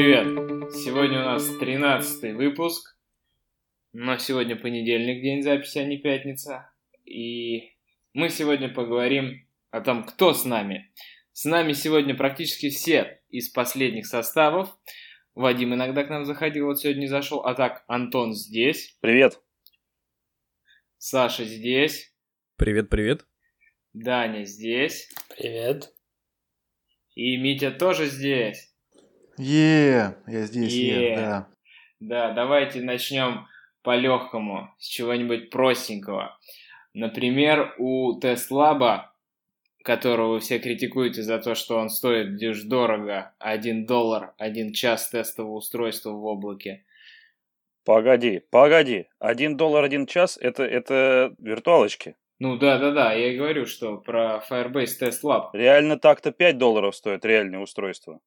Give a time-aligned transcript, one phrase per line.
[0.00, 0.72] Привет!
[0.72, 2.96] Сегодня у нас 13 выпуск.
[3.92, 6.72] Но сегодня понедельник, день записи, а не пятница.
[7.04, 7.74] И
[8.14, 10.90] мы сегодня поговорим о том, кто с нами.
[11.32, 14.74] С нами сегодня практически все из последних составов.
[15.34, 17.40] Вадим иногда к нам заходил, вот сегодня не зашел.
[17.44, 18.96] А так, Антон здесь.
[19.02, 19.38] Привет.
[20.96, 22.10] Саша здесь.
[22.56, 23.26] Привет, привет.
[23.92, 25.10] Даня здесь.
[25.36, 25.92] Привет.
[27.14, 28.69] И Митя тоже здесь.
[29.40, 31.16] Е, я здесь, Е.
[31.16, 31.46] да.
[32.00, 33.46] Да, давайте начнем
[33.82, 36.38] по-легкому, с чего-нибудь простенького.
[36.92, 39.14] Например, у Теслаба,
[39.82, 45.08] которого вы все критикуете за то, что он стоит дюж дорого, 1 доллар, 1 час
[45.08, 46.84] тестового устройства в облаке.
[47.84, 49.06] Погоди, погоди.
[49.18, 52.16] Один доллар один час это, это виртуалочки.
[52.38, 55.50] Ну да-да-да, я и говорю, что про Firebase Test Lab.
[55.54, 58.20] Реально так-то 5 долларов стоит реальное устройство.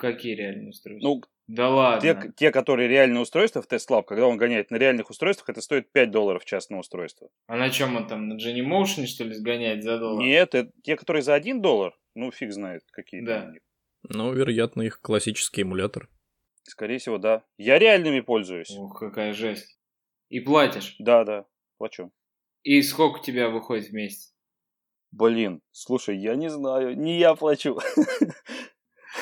[0.00, 1.06] Какие реальные устройства?
[1.06, 2.00] Ну, да ладно.
[2.00, 5.92] те, те, которые реальные устройства в TestLab, когда он гоняет на реальных устройствах, это стоит
[5.92, 7.28] 5 долларов час на устройство.
[7.48, 10.24] А на чем он там, на Jenny Motion, что ли, сгоняет за доллар?
[10.24, 13.40] Нет, это те, которые за 1 доллар, ну фиг знает, какие Да.
[13.40, 13.60] там у них.
[14.08, 16.08] Ну, вероятно, их классический эмулятор.
[16.62, 17.44] Скорее всего, да.
[17.58, 18.70] Я реальными пользуюсь.
[18.70, 19.78] Ух, какая жесть.
[20.30, 20.96] И платишь.
[20.98, 21.44] Да, да,
[21.76, 22.10] плачу.
[22.62, 24.34] И сколько у тебя выходит в месяц?
[25.12, 27.78] Блин, слушай, я не знаю, не я плачу.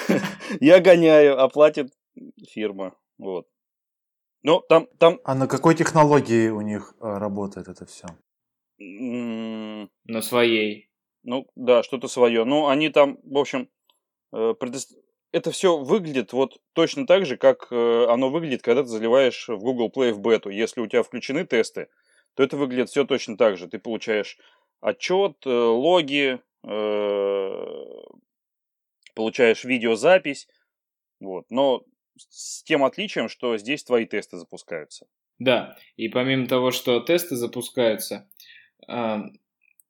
[0.60, 1.92] Я гоняю, а платит
[2.48, 2.94] фирма.
[3.18, 3.46] Вот.
[4.42, 8.06] Ну, там, там, А на какой технологии у них э, работает это все?
[8.78, 10.90] На своей.
[11.24, 12.44] ну, да, что-то свое.
[12.44, 13.68] Ну, они там, в общем,
[14.32, 14.94] э, предос-
[15.32, 19.58] это все выглядит вот точно так же, как э, оно выглядит, когда ты заливаешь в
[19.58, 20.48] Google Play в бету.
[20.50, 21.88] Если у тебя включены тесты,
[22.34, 23.68] то это выглядит все точно так же.
[23.68, 24.38] Ты получаешь
[24.80, 26.40] отчет, логи,
[29.18, 30.46] получаешь видеозапись,
[31.18, 31.46] вот.
[31.50, 31.84] Но
[32.16, 35.06] с тем отличием, что здесь твои тесты запускаются.
[35.40, 38.28] Да, и помимо того, что тесты запускаются,
[38.86, 39.24] а,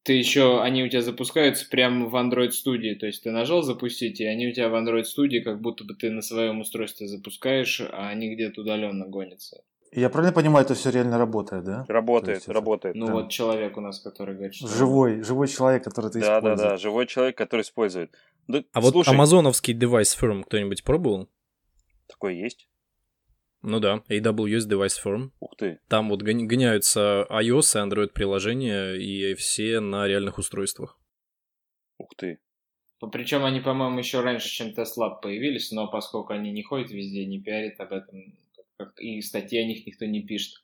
[0.02, 4.19] ты еще, они у тебя запускаются прямо в Android студии, то есть ты нажал запустить,
[4.20, 7.82] и они у тебя в Android студии, как будто бы ты на своем устройстве запускаешь,
[7.82, 9.62] а они где-то удаленно гонятся.
[9.93, 11.84] Я правильно понимаю, это все реально работает, да?
[11.88, 12.94] Работает, есть работает.
[12.94, 13.12] Ну Да.
[13.15, 14.69] вот человек у нас, который говорит, что...
[14.69, 16.71] Живой, живой человек, который ты Да, да, используешь.
[16.71, 18.15] да, живой человек, который использует.
[18.49, 21.28] Да, А вот слушай, амазоновский девайс firm кто-нибудь пробовал?
[22.06, 22.69] такой есть.
[23.60, 25.31] Ну да, AWS Device Firm.
[25.41, 25.81] Ух ты.
[25.88, 30.97] Там вот гоня- гоняются iOS и Android приложения, и все на реальных устройствах.
[31.99, 32.38] Ух ты.
[33.12, 37.41] Причем они, по-моему, еще раньше, чем TestLab появились, но поскольку они не ходят везде, не
[37.41, 38.32] пиарят об этом,
[38.98, 40.54] и статьи о них никто не пишет.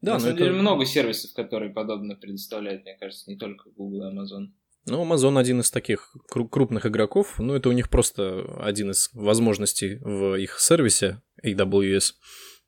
[0.00, 4.08] Да, На самом это- деле много сервисов, которые подобно предоставляют, мне кажется, не только Google
[4.08, 4.46] и Amazon.
[4.88, 7.38] Ну, Amazon один из таких кру- крупных игроков.
[7.38, 12.12] Ну, это у них просто один из возможностей в их сервисе AWS,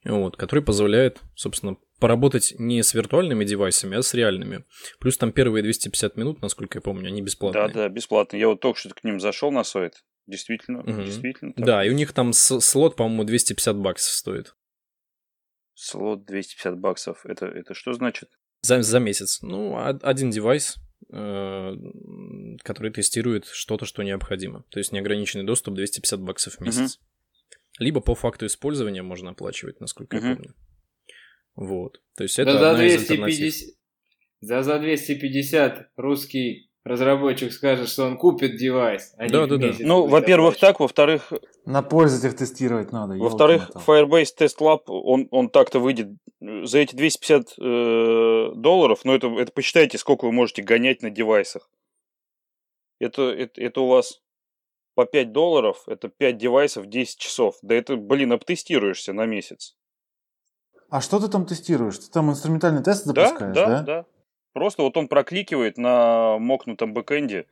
[0.05, 4.65] вот, который позволяет, собственно, поработать не с виртуальными девайсами, а с реальными.
[4.99, 7.69] Плюс там первые 250 минут, насколько я помню, они бесплатные.
[7.69, 8.37] Да, да, бесплатно.
[8.37, 10.03] Я вот только что к ним зашел на сайт.
[10.27, 11.05] Действительно, Мгм.
[11.05, 11.53] действительно.
[11.55, 11.65] так.
[11.65, 14.55] Да, и у них там слот, по-моему, 250 баксов стоит.
[15.81, 17.25] Слот 250 баксов.
[17.25, 18.29] Это, это что значит?
[18.63, 19.43] За, за месяц.
[19.43, 20.77] Ну, од- один девайс,
[21.13, 21.73] э,
[22.65, 24.65] который тестирует что-то, что необходимо.
[24.71, 26.99] То есть неограниченный доступ 250 баксов в месяц.
[27.79, 30.35] Либо по факту использования можно оплачивать, насколько я Мгм.
[30.37, 30.55] помню.
[31.55, 32.03] Вот.
[32.17, 33.39] То есть это да за одна из альтернатив.
[33.39, 33.75] 250...
[34.41, 39.15] За, за 250 русский разработчик скажет, что он купит девайс.
[39.19, 39.73] а Да, да, да.
[39.81, 41.33] Ну, во-первых, так, во-вторых,
[41.65, 43.15] На пользователях тестировать надо.
[43.15, 43.71] во-вторых.
[43.87, 46.09] Firebase Test Lab, он, он так-то выйдет
[46.41, 51.69] за эти 250 э, долларов, но это, это посчитайте, сколько вы можете гонять на девайсах.
[53.01, 54.21] Это, это, это у вас
[54.95, 57.57] по 5 долларов, это 5 девайсов 10 часов.
[57.63, 59.77] Да это, блин, обтестируешься на месяц.
[60.91, 61.99] А что ты там тестируешь?
[61.99, 63.83] Ты там инструментальный тест Да, запускаешь, да, да?
[63.83, 64.05] да.
[64.59, 67.47] Просто вот он прокликивает на мокнутом бэкэнде,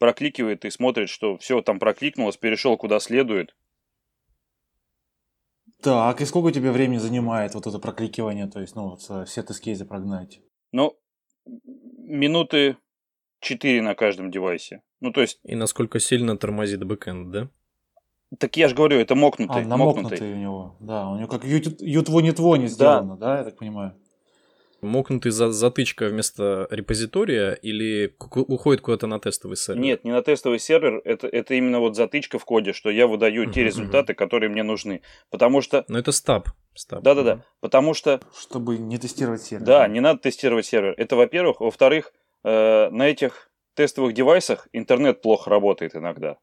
[0.00, 3.54] прокликивает и смотрит, что все там прокликнулось, перешел куда следует.
[5.80, 9.44] Так, и сколько тебе времени занимает вот это прокликивание, то есть, ну, вот, э, все
[9.44, 10.40] тест-кейсы прогнать?
[10.72, 10.98] Ну,
[11.46, 12.76] минуты
[13.38, 14.82] 4 на каждом девайсе.
[14.98, 17.48] Ну, то есть, И насколько сильно тормозит бэкэнд, да?
[18.40, 19.62] так я же говорю, это мокнутый.
[19.62, 23.94] А, намокнутый у него, да, у него как ют- ютвони-твони сделано, да, я так понимаю?
[24.80, 29.80] Мокнутый за затычка вместо репозитория или уходит куда-то на тестовый сервер?
[29.82, 33.50] Нет, не на тестовый сервер, это, это именно вот затычка в коде, что я выдаю
[33.50, 35.02] те результаты, которые мне нужны.
[35.30, 36.48] Потому что, Но это стаб.
[36.74, 37.02] стаб.
[37.02, 39.66] да-да-да, потому что Чтобы не тестировать сервер.
[39.66, 40.94] Да, не надо тестировать сервер.
[40.96, 41.60] Это, во-первых.
[41.60, 42.12] Во-вторых,
[42.44, 46.38] э, на этих тестовых девайсах интернет плохо работает иногда.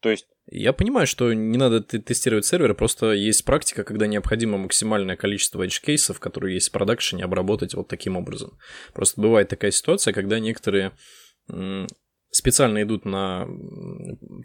[0.00, 5.16] То есть Я понимаю, что не надо тестировать серверы, просто есть практика, когда необходимо максимальное
[5.16, 8.58] количество edge-кейсов, которые есть в продакшене, обработать вот таким образом.
[8.92, 10.92] Просто бывает такая ситуация, когда некоторые
[12.30, 13.48] специально идут на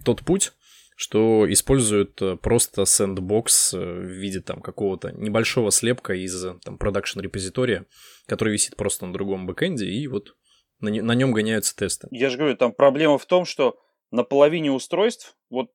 [0.06, 0.54] тот путь,
[1.02, 6.78] что используют э, просто sandbox э, в виде там какого-то небольшого слепка из э, там
[6.78, 7.88] production репозитория,
[8.28, 10.36] который висит просто на другом бэкэнде, и вот
[10.80, 12.08] на, нем гоняются тесты.
[12.12, 13.80] я же говорю, там проблема в том, что
[14.12, 15.72] на половине устройств, вот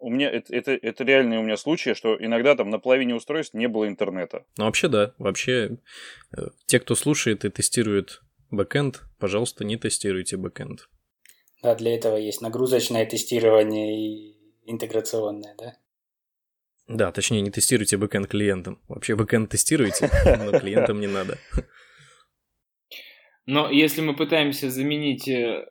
[0.00, 3.54] у меня это, это, это реальные у меня случаи, что иногда там на половине устройств
[3.54, 4.44] не было интернета.
[4.56, 5.14] Ну, вообще, да.
[5.18, 5.78] Вообще,
[6.36, 10.88] э, те, кто слушает и тестирует бэкэнд, пожалуйста, не тестируйте бэкэнд.
[11.62, 15.76] Да, для этого есть нагрузочное тестирование и интеграционное, да?
[16.86, 18.80] Да, точнее, не тестируйте бэкэнд клиентам.
[18.86, 20.08] Вообще бэкэнд тестируйте,
[20.38, 21.38] но клиентам не надо.
[23.46, 25.66] Но если мы пытаемся заменить э,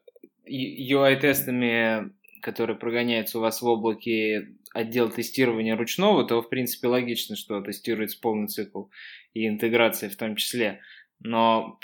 [0.49, 2.11] UI-тестами,
[2.41, 8.19] которые прогоняются у вас в облаке, отдел тестирования ручного, то, в принципе, логично, что тестируется
[8.21, 8.85] полный цикл
[9.33, 10.81] и интеграция в том числе.
[11.19, 11.79] Но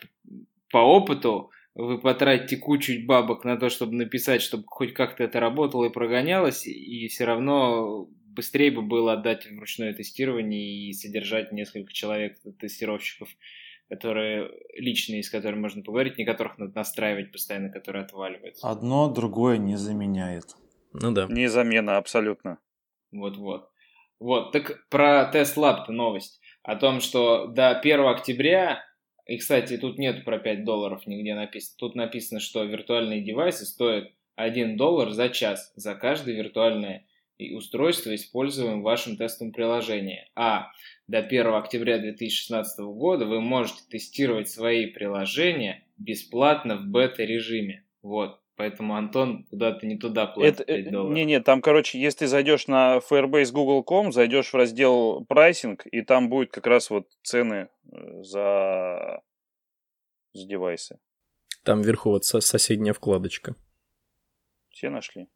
[0.71, 5.85] по опыту вы потратите кучу бабок на то, чтобы написать, чтобы хоть как-то это работало
[5.85, 11.91] и прогонялось, и все равно быстрее бы было отдать в ручное тестирование и содержать несколько
[11.93, 13.29] человек тестировщиков
[13.89, 18.67] которые личные, с которыми можно поговорить, не которых надо настраивать постоянно, которые отваливаются.
[18.67, 20.55] Одно другое не заменяет.
[20.93, 21.27] Ну да.
[21.29, 22.59] Не замена, абсолютно.
[23.11, 23.69] Вот-вот.
[24.19, 26.39] Вот, так про тест лаб новость.
[26.63, 28.83] О том, что до 1 октября,
[29.25, 34.11] и, кстати, тут нет про 5 долларов нигде написано, тут написано, что виртуальные девайсы стоят
[34.35, 37.05] 1 доллар за час за каждое виртуальное
[37.39, 40.29] устройство, используемое в вашем тестовом приложении.
[40.35, 40.71] А
[41.07, 47.85] до 1 октября 2016 года вы можете тестировать свои приложения бесплатно в бета-режиме.
[48.01, 48.39] Вот.
[48.55, 51.15] Поэтому Антон куда-то не туда платит Это, 5 долларов.
[51.15, 56.01] не, не, там, короче, если ты зайдешь на Firebase Google.com, зайдешь в раздел прайсинг, и
[56.03, 59.21] там будет как раз вот цены э, за,
[60.33, 60.99] за девайсы.
[61.63, 63.55] Там вверху вот со- соседняя вкладочка.
[64.69, 65.27] Все нашли?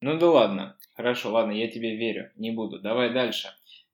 [0.00, 0.76] Ну да ладно.
[0.94, 2.30] Хорошо, ладно, я тебе верю.
[2.36, 2.80] Не буду.
[2.80, 3.48] Давай дальше.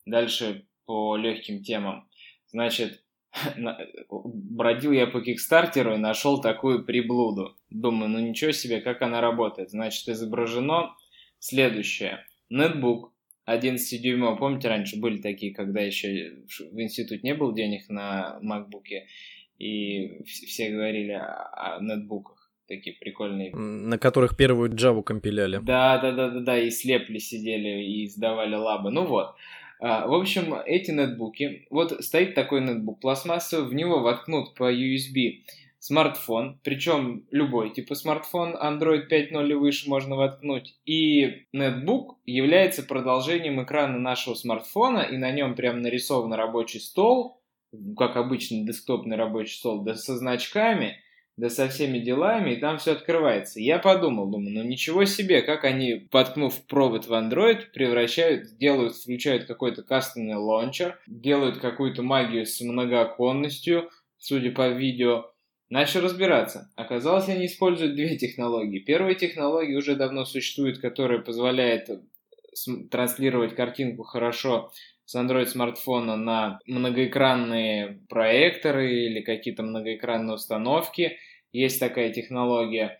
[0.06, 2.08] Дальше по легким темам.
[2.48, 3.02] Значит,
[4.10, 7.56] бродил я по Кикстартеру и нашел такую приблуду.
[7.70, 9.70] Думаю, ну ничего себе, как она работает.
[9.70, 10.94] Значит, изображено
[11.38, 12.24] следующее.
[12.50, 13.12] Нетбук
[13.44, 14.38] 11 дюймов.
[14.38, 19.06] Помните, раньше были такие, когда еще в институт не было денег на макбуке,
[19.58, 22.43] и все говорили о, нетбуках.
[22.66, 23.54] Такие прикольные.
[23.54, 25.60] На которых первую Java компиляли.
[25.62, 28.90] Да, да, да, да, да, и слепли сидели и сдавали лабы.
[28.90, 29.34] Ну вот.
[29.80, 35.42] А, в общем, эти нетбуки, вот стоит такой нетбук пластмассовый, в него воткнут по USB
[35.84, 43.62] смартфон, причем любой типа смартфон, Android 5.0 и выше можно воткнуть, и нетбук является продолжением
[43.62, 47.42] экрана нашего смартфона, и на нем прям нарисован рабочий стол,
[47.98, 50.96] как обычный десктопный рабочий стол, да со значками,
[51.36, 53.60] да со всеми делами, и там все открывается.
[53.60, 59.44] Я подумал, думаю, ну ничего себе, как они, подкнув провод в Android, превращают, делают, включают
[59.44, 65.30] какой-то кастомный лончер, делают какую-то магию с многооконностью, судя по видео.
[65.70, 66.70] Начал разбираться.
[66.76, 68.78] Оказалось, они используют две технологии.
[68.78, 71.88] Первая технология уже давно существует, которая позволяет
[72.90, 74.70] транслировать картинку хорошо
[75.04, 81.18] с Android смартфона на многоэкранные проекторы или какие-то многоэкранные установки.
[81.52, 82.98] Есть такая технология.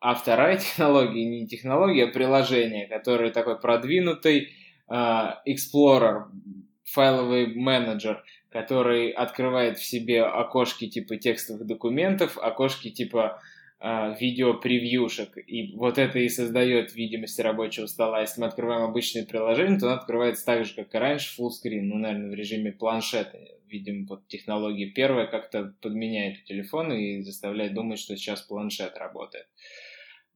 [0.00, 4.48] А вторая технология, не технология, а приложение, которое такой продвинутый
[4.90, 6.24] uh, Explorer,
[6.84, 13.51] файловый менеджер, который открывает в себе окошки типа текстовых документов, окошки типа э,
[13.82, 15.36] видео-превьюшек.
[15.46, 18.20] И вот это и создает видимость рабочего стола.
[18.20, 21.96] Если мы открываем обычное приложение, то оно открывается так же, как и раньше, fullscreen, ну,
[21.96, 23.38] наверное, в режиме планшета.
[23.68, 29.48] Видимо, вот технология первая как-то подменяет у телефона и заставляет думать, что сейчас планшет работает.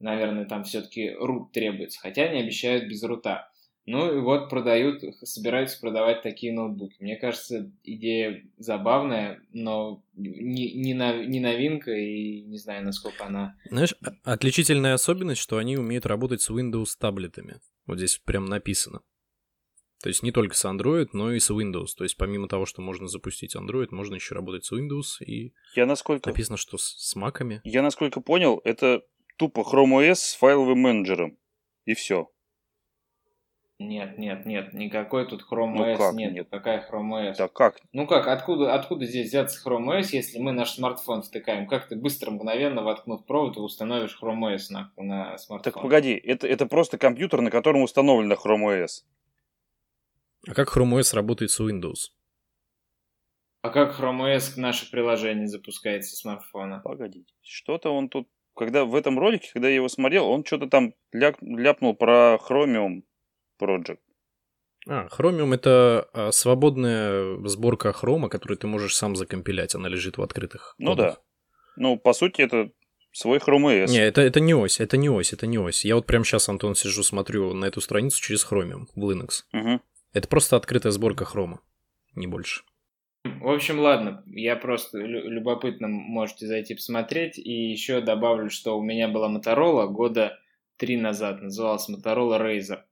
[0.01, 3.51] Наверное, там все-таки рут требуется, хотя они обещают без рута.
[3.87, 6.97] Ну и вот продают, собираются продавать такие ноутбуки.
[6.99, 13.57] Мне кажется, идея забавная, но не, не, на, не новинка, и не знаю, насколько она...
[13.71, 17.61] Знаешь, отличительная особенность, что они умеют работать с Windows таблетами.
[17.87, 19.03] Вот здесь прям написано.
[20.03, 21.89] То есть не только с Android, но и с Windows.
[21.97, 25.25] То есть помимо того, что можно запустить Android, можно еще работать с Windows.
[25.25, 26.29] И Я насколько...
[26.29, 27.61] написано, что с, с маками.
[27.65, 29.03] Я насколько понял, это
[29.37, 31.39] тупо Chrome OS с файловым менеджером.
[31.85, 32.31] И все.
[33.79, 36.33] Нет, нет, нет, никакой тут Chrome Ну OS как нет.
[36.33, 36.49] нет?
[36.51, 37.37] Какая Chrome OS?
[37.37, 37.79] Да как?
[37.93, 41.67] Ну как, откуда, откуда здесь взяться Chrome OS, если мы наш смартфон втыкаем?
[41.67, 45.73] Как ты быстро, мгновенно, воткнув провод, и установишь Chrome OS на, на смартфон?
[45.73, 49.05] Так погоди, это, это просто компьютер, на котором установлена Chrome OS.
[50.49, 52.13] А как Chrome OS работает с Windows?
[53.61, 56.81] А как Chrome OS наше приложение запускается с смартфона?
[56.83, 58.29] Погодите, что-то он тут...
[58.55, 63.03] Когда в этом ролике, когда я его смотрел, он что-то там ляп- ляпнул про Chromium
[63.61, 63.99] Project.
[64.89, 69.75] А, Chromium это а, свободная сборка хрома, которую ты можешь сам закомпилять.
[69.75, 70.75] Она лежит в открытых.
[70.79, 71.15] Ну кодах.
[71.15, 71.21] да.
[71.77, 72.71] Ну, по сути, это
[73.13, 73.89] свой Chrome OS.
[73.89, 75.85] Не, это, это не ось, это не ось, это не ось.
[75.85, 79.45] Я вот прямо сейчас, Антон, сижу, смотрю на эту страницу через Chromium в Linux.
[79.53, 79.81] Мгм.
[80.13, 81.61] Это просто открытая сборка хрома,
[82.15, 82.63] не больше.
[83.25, 87.39] В общем, ладно, я просто лю- любопытно можете зайти посмотреть.
[87.39, 90.39] И еще добавлю, что у меня была Моторола года
[90.77, 92.83] три назад, называлась Motorola Razer.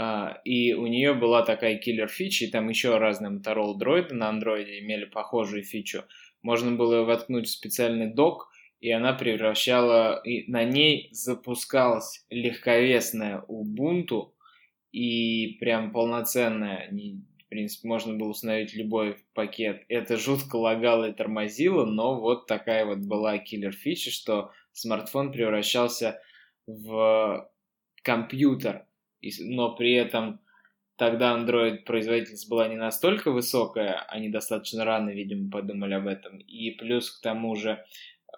[0.00, 4.28] А, И у нее была такая киллер фича, и там еще разные Motorola дроиды на
[4.28, 6.04] андроиде имели похожую фичу.
[6.40, 8.48] Можно было воткнуть в специальный док,
[8.80, 14.30] и она превращала, и на ней запускалась легковесная Ubuntu,
[14.92, 19.84] и прям полноценная, не- в принципе, можно было установить любой пакет.
[19.88, 26.20] Это жутко лагало и тормозило, но вот такая вот была киллер фича, что смартфон превращался
[26.68, 27.50] в
[28.02, 28.86] компьютер,
[29.40, 30.40] но при этом
[30.98, 36.38] тогда Android производительность была не настолько высокая, они достаточно рано, видимо, подумали об этом.
[36.38, 38.32] И плюс к тому же э,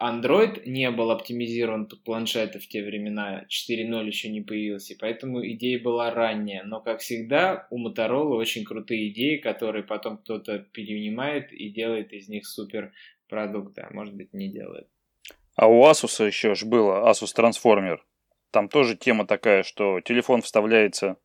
[0.00, 5.44] Android не был оптимизирован под планшеты в те времена, 4.0 еще не появился, и поэтому
[5.44, 6.62] идея была ранняя.
[6.62, 12.28] Но, как всегда, у Motorola очень крутые идеи, которые потом кто-то перенимает и делает из
[12.28, 12.92] них супер
[13.28, 14.86] продукты, а может быть не делает.
[15.56, 17.98] А у Asus еще ж было, Asus Transformer.
[18.54, 21.16] Там тоже тема такая, что телефон вставляется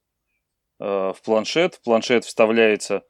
[0.80, 3.04] э, в планшет, планшет вставляется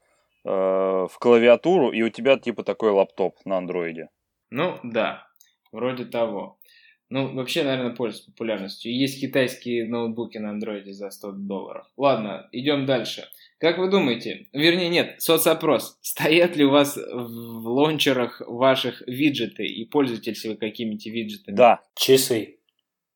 [0.43, 4.09] э, в клавиатуру, и у тебя типа такой лаптоп на андроиде.
[4.49, 5.25] Ну, да,
[5.71, 6.59] вроде того.
[7.07, 8.93] Ну, вообще, наверное, пользуется популярностью.
[8.93, 11.88] Есть китайские ноутбуки на андроиде за 100 долларов.
[11.95, 13.23] Ладно, идем дальше.
[13.57, 15.97] Как вы думаете, вернее, нет, соцопрос.
[16.01, 21.55] Стоят ли у вас в лончерах ваших виджеты и пользуетесь ли вы какими-то виджетами?
[21.55, 22.59] Да, Часы.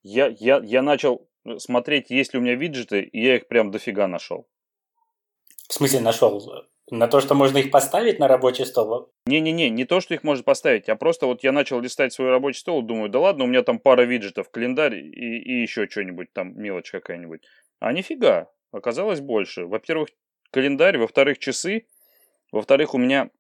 [0.04, 4.08] Я, я, я начал смотреть, есть ли у меня виджеты, и я их прям дофига
[4.08, 4.48] нашел.
[5.68, 6.42] В смысле нашел?
[6.92, 9.12] На то, что можно их поставить на рабочий стол?
[9.26, 12.60] Не-не-не, не то, что их можно поставить, а просто вот я начал листать свой рабочий
[12.60, 16.60] стол, думаю, да ладно, у меня там пара виджетов, календарь и, и еще что-нибудь, там
[16.62, 17.42] мелочь какая-нибудь.
[17.80, 19.66] А нифига, оказалось больше.
[19.66, 20.10] Во-первых,
[20.52, 21.88] календарь, во-вторых, часы,
[22.52, 23.32] во-вторых, у меня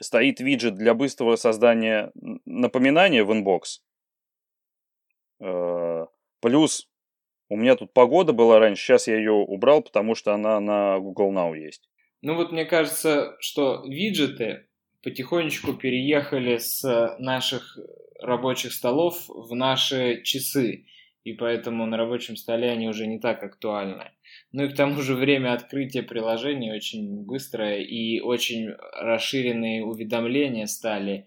[0.00, 2.10] стоит виджет для быстрого создания
[2.44, 3.82] напоминания в Inbox.
[5.42, 6.06] Э,
[6.42, 6.88] Плюс
[7.48, 11.32] у меня тут погода была раньше, сейчас я ее убрал, потому что она на Google
[11.32, 11.88] Now есть.
[12.20, 14.66] Ну вот мне кажется, что виджеты
[15.04, 17.78] потихонечку переехали с наших
[18.20, 20.86] рабочих столов в наши часы,
[21.22, 24.10] и поэтому на рабочем столе они уже не так актуальны.
[24.50, 31.26] Ну и к тому же время открытия приложений очень быстрое, и очень расширенные уведомления стали.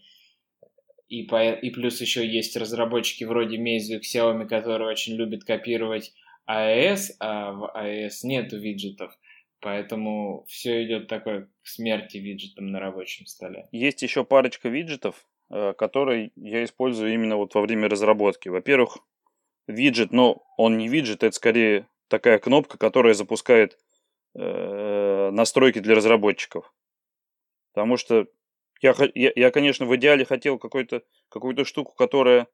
[1.07, 6.13] И, по, и плюс еще есть разработчики вроде Meizu Xiaomi, которые очень любят копировать
[6.49, 9.17] iOS, а в iOS нету виджетов.
[9.59, 13.67] Поэтому все идет такой к смерти виджетом на рабочем столе.
[13.71, 18.49] Есть еще парочка виджетов, э, которые я использую именно вот во время разработки.
[18.49, 18.97] Во-первых,
[19.67, 23.79] виджет, но он не виджет, это скорее такая кнопка, которая запускает
[24.35, 26.71] э, настройки для разработчиков.
[27.73, 28.27] Потому что
[28.81, 32.47] я, я, я, конечно, в идеале хотел какую-то штуку, которая э,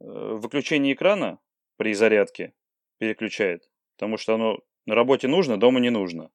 [0.00, 1.38] выключение экрана
[1.76, 2.54] при зарядке
[2.98, 3.70] переключает.
[3.96, 6.30] Потому что оно на работе нужно, дома не нужно.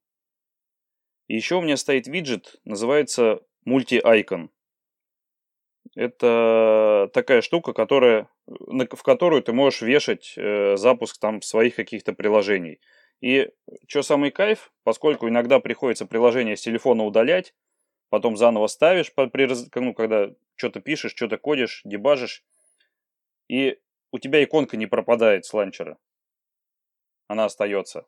[1.28, 4.50] И еще у меня стоит виджет, называется Multi-Icon.
[5.96, 12.14] Это такая штука, которая, на- в которую ты можешь вешать э, запуск там своих каких-то
[12.14, 12.80] приложений.
[13.22, 13.50] И
[13.88, 17.54] что самый кайф, поскольку иногда приходится приложение с телефона удалять,
[18.14, 22.44] потом заново ставишь, при раз- ну, когда что-то пишешь, что-то кодишь, дебажишь,
[23.50, 23.80] и
[24.12, 25.98] у тебя иконка не пропадает с ланчера.
[27.28, 28.06] Она остается.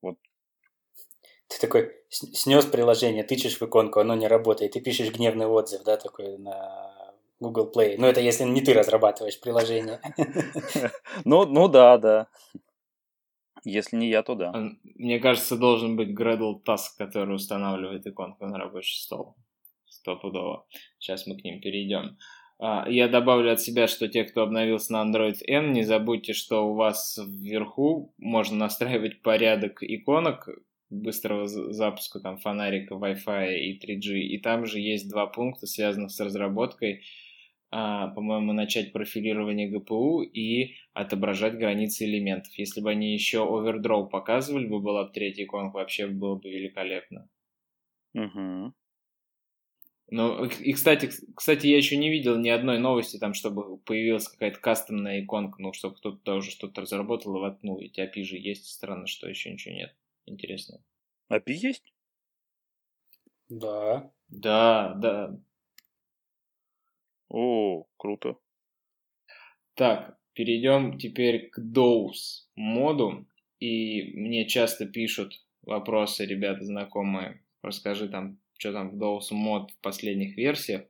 [0.00, 5.96] Ты такой снес приложение, тычешь в иконку, оно не работает, ты пишешь гневный отзыв, да,
[5.96, 7.96] такой на Google Play.
[7.98, 10.00] Ну, это если не ты разрабатываешь приложение.
[11.24, 12.28] Ну, ну да, да.
[13.64, 14.52] Если не я, то да.
[14.94, 19.34] Мне кажется, должен быть Gradle Task, который устанавливает иконку на рабочий стол.
[20.08, 20.66] Стопудово.
[20.98, 22.16] Сейчас мы к ним перейдем.
[22.58, 26.66] А, я добавлю от себя, что те, кто обновился на Android N, не забудьте, что
[26.66, 30.48] у вас вверху можно настраивать порядок иконок
[30.90, 34.18] быстрого запуска там фонарика, Wi-Fi и 3G.
[34.20, 37.02] И там же есть два пункта, связанных с разработкой.
[37.70, 42.54] А, по-моему, начать профилирование GPU и отображать границы элементов.
[42.54, 47.28] Если бы они еще overdrow показывали бы, была бы третья иконка, вообще было бы великолепно.
[48.14, 48.72] Угу.
[50.10, 54.58] Ну, и, кстати, кстати, я еще не видел ни одной новости, там, чтобы появилась какая-то
[54.58, 57.78] кастомная иконка, ну, чтобы кто-то тоже что-то разработал и воткнул.
[57.78, 59.94] Ведь API же есть, странно, что еще ничего нет.
[60.24, 60.82] Интересно.
[61.30, 61.92] API есть?
[63.50, 64.10] Да.
[64.28, 65.38] Да, да.
[67.28, 68.36] О, круто.
[69.74, 73.26] Так, перейдем теперь к DOS моду.
[73.60, 77.42] И мне часто пишут вопросы ребята знакомые.
[77.62, 80.82] Расскажи там, что там в DOS мод в последних версиях,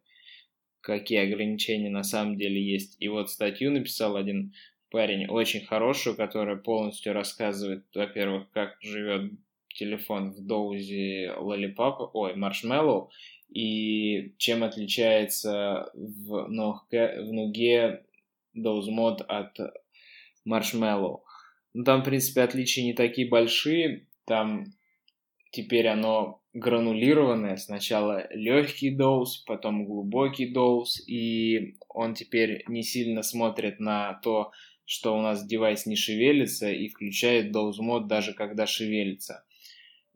[0.80, 2.96] какие ограничения на самом деле есть.
[2.98, 4.54] И вот статью написал один
[4.90, 9.32] парень, очень хорошую, которая полностью рассказывает, во-первых, как живет
[9.74, 13.08] телефон в доузе Lollipop, ой, Marshmallow,
[13.48, 18.04] и чем отличается в, Нуге, в Нуге
[18.56, 19.58] Doze мод от
[20.46, 21.20] Marshmallow.
[21.74, 24.06] Ну, там, в принципе, отличия не такие большие.
[24.24, 24.66] Там
[25.52, 27.56] теперь оно гранулированное.
[27.56, 31.02] Сначала легкий доуз, потом глубокий доуз.
[31.08, 34.52] И он теперь не сильно смотрит на то,
[34.84, 39.44] что у нас девайс не шевелится, и включает доуз мод даже когда шевелится.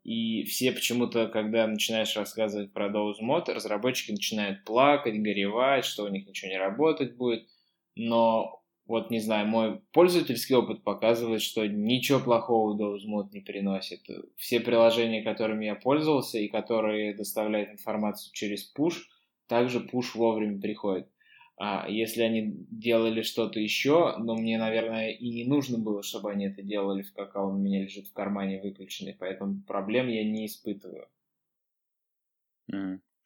[0.05, 6.09] И все почему-то, когда начинаешь рассказывать про Doze Mod, разработчики начинают плакать, горевать, что у
[6.09, 7.47] них ничего не работать будет.
[7.95, 14.01] Но вот, не знаю, мой пользовательский опыт показывает, что ничего плохого Doze Mod не приносит.
[14.37, 19.03] Все приложения, которыми я пользовался и которые доставляют информацию через push,
[19.47, 21.09] также push вовремя приходит.
[21.57, 26.47] А если они делали что-то еще, но мне, наверное, и не нужно было, чтобы они
[26.47, 31.09] это делали, пока он у меня лежит в кармане выключенный, поэтому проблем я не испытываю.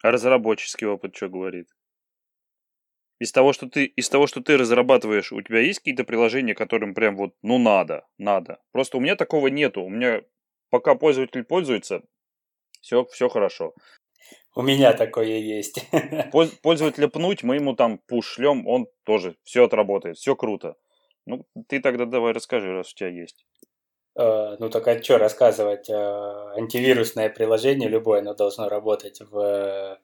[0.02, 1.68] А разработческий опыт что говорит?
[3.18, 6.94] Из того, что ты, из того, что ты разрабатываешь, у тебя есть какие-то приложения, которым
[6.94, 8.58] прям вот, ну надо, надо.
[8.72, 9.82] Просто у меня такого нету.
[9.82, 10.22] У меня
[10.70, 12.02] пока пользователь пользуется,
[12.80, 13.74] все, все хорошо.
[14.54, 15.84] У меня такое есть.
[16.62, 20.76] Пользователя пнуть, мы ему там пуш шлем, он тоже все отработает, все круто.
[21.26, 23.44] Ну, ты тогда давай расскажи, раз у тебя есть.
[24.18, 25.90] Uh, ну, так а что рассказывать?
[25.90, 29.98] Uh, антивирусное приложение любое, оно должно работать в,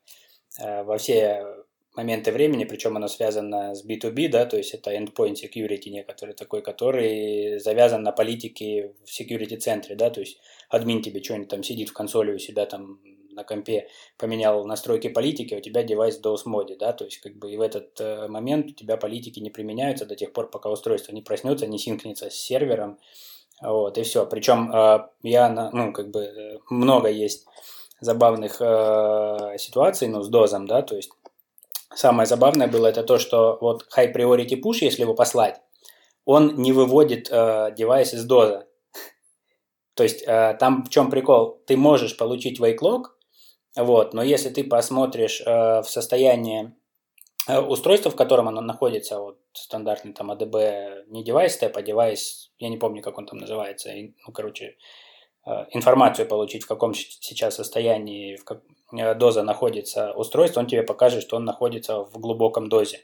[0.61, 1.47] uh, во все
[1.95, 6.63] моменты времени, причем оно связано с B2B, да, то есть это endpoint security некоторый такой,
[6.63, 10.39] который завязан на политике в security центре, да, то есть
[10.71, 13.01] админ тебе что-нибудь там сидит в консоли у себя там
[13.33, 17.37] на компе поменял настройки политики, у тебя девайс в DOS моде, да, то есть как
[17.37, 20.71] бы и в этот э, момент у тебя политики не применяются до тех пор, пока
[20.71, 22.99] устройство не проснется, не синкнется с сервером,
[23.63, 24.27] вот, и все.
[24.27, 27.47] Причем э, я, ну, как бы э, много есть
[28.01, 28.55] забавных
[29.61, 31.13] ситуаций, ну, с дозом, да, то есть
[31.95, 35.61] самое забавное было это то, что вот high priority push, если его послать,
[36.25, 38.67] он не выводит э, девайс из доза.
[39.95, 41.63] То есть э, там в чем прикол?
[41.67, 43.05] Ты можешь получить wake log,
[43.75, 46.75] вот, но если ты посмотришь э, в состояние
[47.49, 52.53] э, устройства, в котором оно находится, вот стандартный там ADB, не девайс степ, а девайс,
[52.59, 54.77] я не помню, как он там называется, ну, короче,
[55.73, 58.63] информацию получить, в каком сейчас состоянии в как,
[58.97, 63.01] э, доза находится устройство, он тебе покажет, что он находится в глубоком дозе.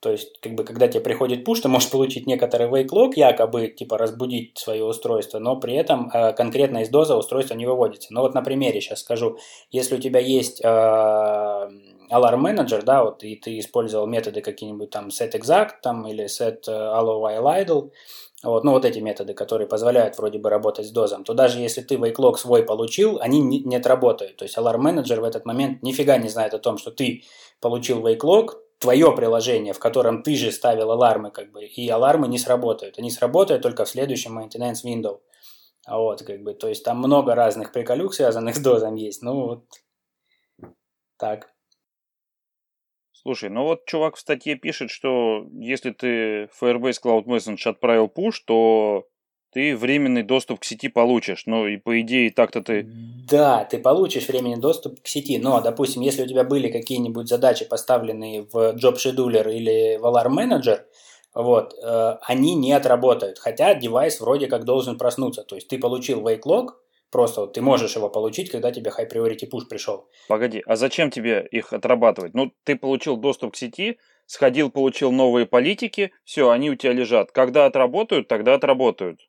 [0.00, 3.96] То есть, как бы, когда тебе приходит пуш, ты можешь получить некоторый wake якобы, типа,
[3.96, 8.12] разбудить свое устройство, но при этом э, конкретно из доза устройство не выводится.
[8.12, 9.38] Но вот на примере сейчас скажу.
[9.70, 15.08] Если у тебя есть э, alarm manager, да, вот, и ты использовал методы какие-нибудь там
[15.08, 17.90] set exact, там, или set э, allow while idle,
[18.50, 21.82] вот, ну, вот эти методы, которые позволяют вроде бы работать с дозом, то даже если
[21.82, 24.36] ты log свой получил, они не, не отработают.
[24.36, 27.24] То есть manager в этот момент нифига не знает о том, что ты
[27.60, 32.38] получил log, твое приложение, в котором ты же ставил алармы, как бы, и алармы не
[32.38, 32.98] сработают.
[32.98, 35.20] Они сработают только в следующем maintenance window.
[35.88, 39.22] Вот, как бы, то есть там много разных приколюк, связанных с дозом есть.
[39.22, 39.64] Ну, вот
[41.16, 41.55] так.
[43.26, 48.34] Слушай, ну вот чувак в статье пишет, что если ты Firebase Cloud Message отправил push,
[48.46, 49.08] то
[49.52, 51.42] ты временный доступ к сети получишь.
[51.46, 52.88] Ну и по идее так-то ты...
[53.28, 57.64] Да, ты получишь временный доступ к сети, но, допустим, если у тебя были какие-нибудь задачи,
[57.64, 60.82] поставленные в Job Scheduler или в Alarm Manager,
[61.34, 65.42] вот, э, они не отработают, хотя девайс вроде как должен проснуться.
[65.42, 66.68] То есть ты получил wake log,
[67.10, 70.08] просто вот ты можешь его получить, когда тебе high priority push пришел.
[70.28, 72.34] Погоди, а зачем тебе их отрабатывать?
[72.34, 77.32] Ну, ты получил доступ к сети, сходил, получил новые политики, все, они у тебя лежат.
[77.32, 79.20] Когда отработают, тогда отработают.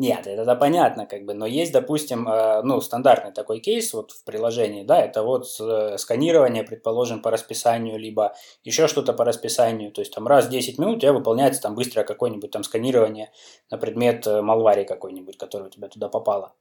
[0.00, 4.12] Нет, это да, понятно, как бы, но есть, допустим, э, ну, стандартный такой кейс вот
[4.12, 8.34] в приложении, да, это вот э, сканирование, предположим, по расписанию, либо
[8.64, 11.74] еще что-то по расписанию, то есть там раз в 10 минут у тебя выполняется там
[11.74, 13.30] быстрое какое-нибудь там сканирование
[13.70, 16.54] на предмет э, малвари какой-нибудь, который у тебя туда попало.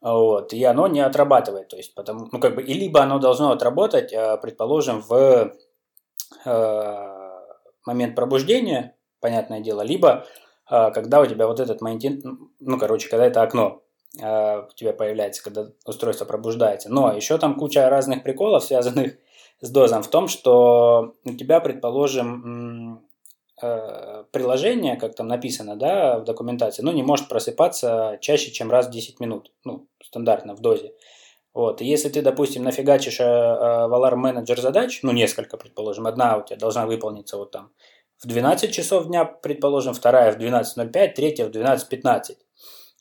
[0.00, 3.50] Вот, и оно не отрабатывает, то есть, потому, ну, как бы, и либо оно должно
[3.50, 5.56] отработать, предположим, в
[7.84, 10.24] момент пробуждения, понятное дело, либо
[10.70, 12.24] когда у тебя вот этот момент,
[12.60, 13.82] ну, короче, когда это окно
[14.20, 16.92] а, у тебя появляется, когда устройство пробуждается.
[16.92, 19.14] Но еще там куча разных приколов, связанных
[19.60, 23.06] с дозом, в том, что у тебя, предположим,
[23.62, 28.88] а, приложение, как там написано, да, в документации, ну, не может просыпаться чаще, чем раз
[28.88, 30.94] в 10 минут, ну, стандартно в дозе.
[31.52, 36.44] Вот, и если ты, допустим, нафигачишь в Alarm менеджер задач, ну, несколько, предположим, одна у
[36.44, 37.72] тебя должна выполниться вот там
[38.22, 42.36] в 12 часов дня, предположим, вторая в 12.05, третья в 12.15.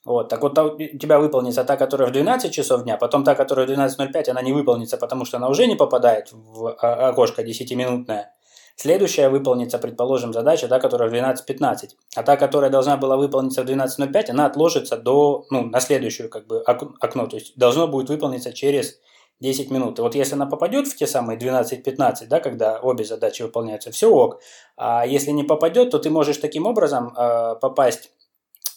[0.05, 3.67] Вот, так вот у тебя выполнится та, которая в 12 часов дня, потом та, которая
[3.67, 8.33] в 12.05, она не выполнится, потому что она уже не попадает в окошко 10-минутное.
[8.77, 11.89] Следующая выполнится, предположим, задача, та, которая в 12.15.
[12.15, 16.47] А та, которая должна была выполниться в 12.05, она отложится до, ну, на следующую как
[16.47, 17.27] бы окно.
[17.27, 19.01] То есть должно будет выполниться через
[19.39, 19.99] 10 минут.
[19.99, 24.09] И вот если она попадет в те самые 12-15, да, когда обе задачи выполняются, все
[24.09, 24.41] ок.
[24.75, 28.11] А если не попадет, то ты можешь таким образом э, попасть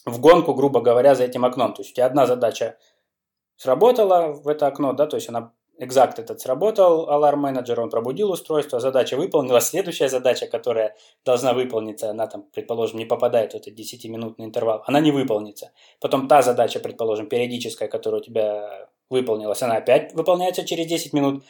[0.05, 1.75] в гонку, грубо говоря, за этим окном.
[1.75, 2.77] То есть у тебя одна задача
[3.57, 8.31] сработала в это окно, да, то есть она Exact этот сработал, аларм менеджер, он пробудил
[8.31, 9.69] устройство, задача выполнилась.
[9.69, 15.01] Следующая задача, которая должна выполниться, она там, предположим, не попадает в этот 10-минутный интервал, она
[15.01, 15.73] не выполнится.
[16.01, 21.43] Потом та задача, предположим, периодическая, которая у тебя выполнилась, она опять выполняется через 10 минут.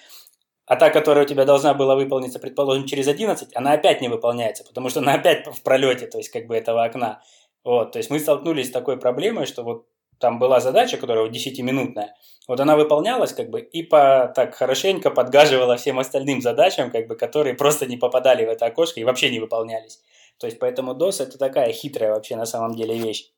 [0.66, 4.64] А та, которая у тебя должна была выполниться, предположим, через 11, она опять не выполняется,
[4.64, 7.20] потому что она опять в пролете, то есть как бы этого окна.
[7.64, 9.86] Вот, то есть мы столкнулись с такой проблемой, что вот
[10.22, 12.14] там была задача, которая 10-минутная,
[12.48, 17.16] вот она выполнялась как бы и по, так хорошенько подгаживала всем остальным задачам, как бы,
[17.16, 20.00] которые просто не попадали в это окошко и вообще не выполнялись.
[20.38, 23.32] То есть поэтому DOS это такая хитрая вообще на самом деле вещь.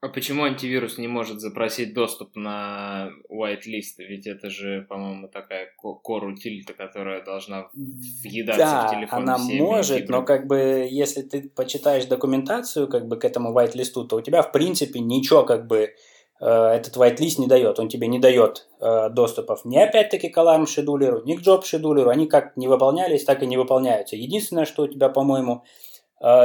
[0.00, 3.96] А почему антивирус не может запросить доступ на whitelist?
[3.98, 9.18] Ведь это же, по-моему, такая core утилита, которая должна въедаться да, в телефон.
[9.22, 14.16] она может, но как бы если ты почитаешь документацию как бы к этому whitelist, то
[14.16, 15.94] у тебя в принципе ничего как бы
[16.40, 17.78] э, этот whitelist не дает.
[17.78, 22.10] Он тебе не дает э, доступов ни опять-таки к alarm шедулеру, ни к job шедулеру.
[22.10, 24.16] Они как не выполнялись, так и не выполняются.
[24.16, 25.64] Единственное, что у тебя, по-моему,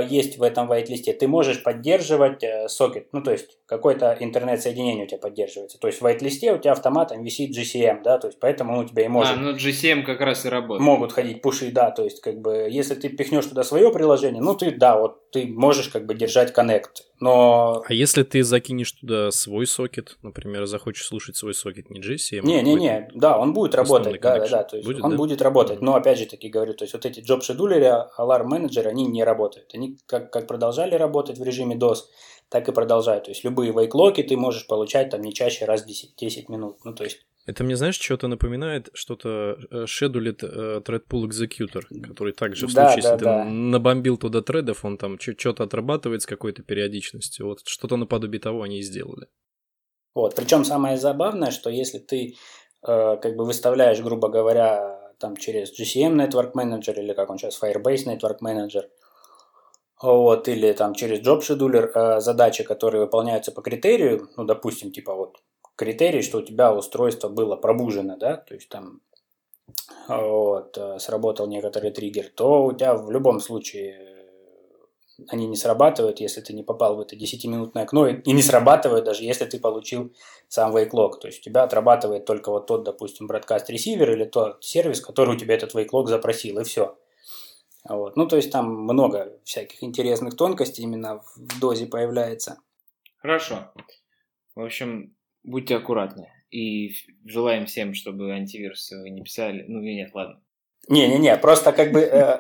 [0.10, 5.08] есть в этом whitelist, ты можешь поддерживать э, сокет, ну то есть какое-то интернет-соединение у
[5.08, 5.78] тебя поддерживается.
[5.78, 8.88] То есть в whitelist у тебя автоматом висит GCM, да, то есть поэтому он у
[8.88, 9.38] тебя и может...
[9.38, 10.86] А, ну GCM как раз и работает.
[10.86, 14.56] Могут ходить пуши, да, то есть как бы если ты пихнешь туда свое приложение, ну
[14.56, 17.84] ты, да, вот ты можешь как бы держать коннект, но...
[17.86, 22.42] А если ты закинешь туда свой сокет, например, захочешь слушать свой сокет, не GCM?
[22.44, 25.18] Не-не-не, а да, он будет работать, да, да, да, то есть будет, он да?
[25.18, 28.90] будет работать, но опять же таки говорю, то есть вот эти job scheduler, alarm менеджеры,
[28.90, 31.98] они не работают, они как, как продолжали работать в режиме DOS,
[32.50, 35.88] так и продолжают, то есть любые вейклоки ты можешь получать там не чаще раз в
[35.88, 40.82] 10, 10 минут, ну то есть это мне, знаешь, что-то напоминает, что-то э, шедулит э,
[40.86, 43.44] Threadpool Executor, который также в случае, да, если да.
[43.44, 47.48] ты набомбил туда тредов, он там что-то отрабатывает с какой-то периодичностью.
[47.48, 49.30] Вот что-то наподобие того они и сделали.
[50.14, 52.36] Вот, причем самое забавное, что если ты
[52.88, 57.60] э, как бы выставляешь, грубо говоря, там через GCM Network Manager или как он сейчас,
[57.60, 58.84] Firebase Network Manager,
[60.02, 65.14] вот, или там через Job Scheduler э, задачи, которые выполняются по критерию, ну, допустим, типа
[65.14, 65.38] вот
[65.76, 69.02] критерий, что у тебя устройство было пробужено, да, то есть там
[70.08, 74.20] вот, э, сработал некоторый триггер, то у тебя в любом случае э,
[75.28, 79.24] они не срабатывают, если ты не попал в это 10-минутное окно, и не срабатывают даже,
[79.24, 80.14] если ты получил
[80.48, 84.64] сам wake То есть у тебя отрабатывает только вот тот, допустим, бродкаст ресивер или тот
[84.64, 86.96] сервис, который у тебя этот wake запросил, и все.
[87.88, 88.18] Вот.
[88.18, 92.60] Ну, то есть там много всяких интересных тонкостей именно в дозе появляется.
[93.18, 93.72] Хорошо.
[94.56, 96.32] В общем, будьте аккуратны.
[96.52, 96.92] И
[97.26, 99.66] желаем всем, чтобы антивирусы вы не писали.
[99.68, 100.42] Ну, нет, ладно.
[100.88, 102.00] Не-не-не, просто как бы...
[102.00, 102.40] Э,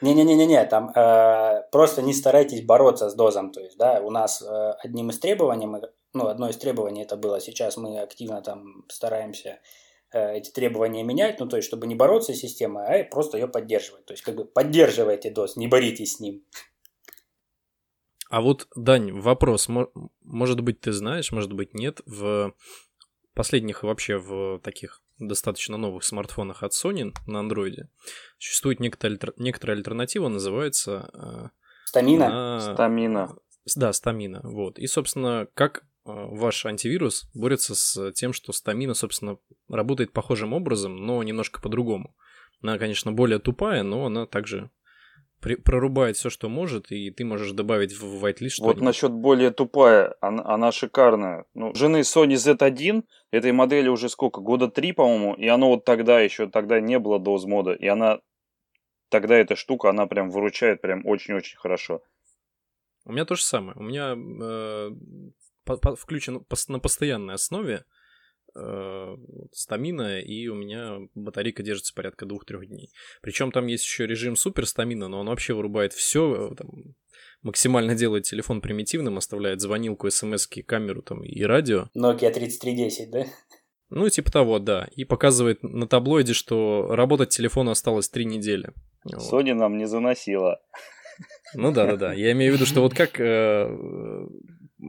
[0.00, 3.52] не-не-не-не, там э, просто не старайтесь бороться с дозом.
[3.52, 5.68] То есть, да, у нас э, одним из требований,
[6.14, 9.60] ну, одно из требований это было, сейчас мы активно там стараемся
[10.12, 14.04] эти требования менять, ну, то есть, чтобы не бороться с системой, а просто ее поддерживать.
[14.04, 16.44] То есть, как бы поддерживайте доз, не боритесь с ним.
[18.28, 19.68] А вот, Дань, вопрос.
[20.22, 22.00] Может быть, ты знаешь, может быть, нет.
[22.06, 22.54] В
[23.34, 27.88] последних вообще в таких достаточно новых смартфонах от Sony на андроиде
[28.38, 31.10] существует некоторая, некоторая альтернатива, называется...
[31.12, 31.48] Э,
[31.84, 32.28] Стамина?
[32.28, 32.74] На...
[32.74, 33.36] Стамина.
[33.76, 34.40] Да, стамина.
[34.42, 34.78] Вот.
[34.78, 39.38] И, собственно, как э, ваш антивирус борется с тем, что стамина, собственно,
[39.68, 42.16] работает похожим образом, но немножко по-другому.
[42.62, 44.70] Она, конечно, более тупая, но она также
[45.40, 49.50] при, прорубает все, что может, и ты можешь добавить в whitelist что Вот насчет более
[49.50, 51.44] тупая, она, она шикарная.
[51.54, 56.20] Ну, жены Sony Z1, этой модели уже сколько, года три, по-моему, и оно вот тогда
[56.20, 58.20] еще, тогда не было доз мода, и она,
[59.08, 62.02] тогда эта штука, она прям выручает прям очень-очень хорошо.
[63.04, 63.76] У меня то же самое.
[63.76, 64.90] У меня э,
[65.64, 67.84] по, по, включен на постоянной основе
[68.54, 69.16] э,
[69.52, 72.90] стамина, и у меня батарейка держится порядка двух-трех дней.
[73.20, 76.70] Причем там есть еще режим супер стамина, но он вообще вырубает все, э, там,
[77.42, 81.88] максимально делает телефон примитивным, оставляет звонилку, смс камеру там, и радио.
[81.96, 83.26] Nokia 3310, да?
[83.94, 84.88] Ну, типа того, да.
[84.96, 88.72] И показывает на таблоиде, что работать телефону осталось три недели.
[89.06, 90.60] Sony нам не заносила.
[91.54, 92.12] Ну да, да, да.
[92.14, 93.68] Я имею в виду, что вот как э,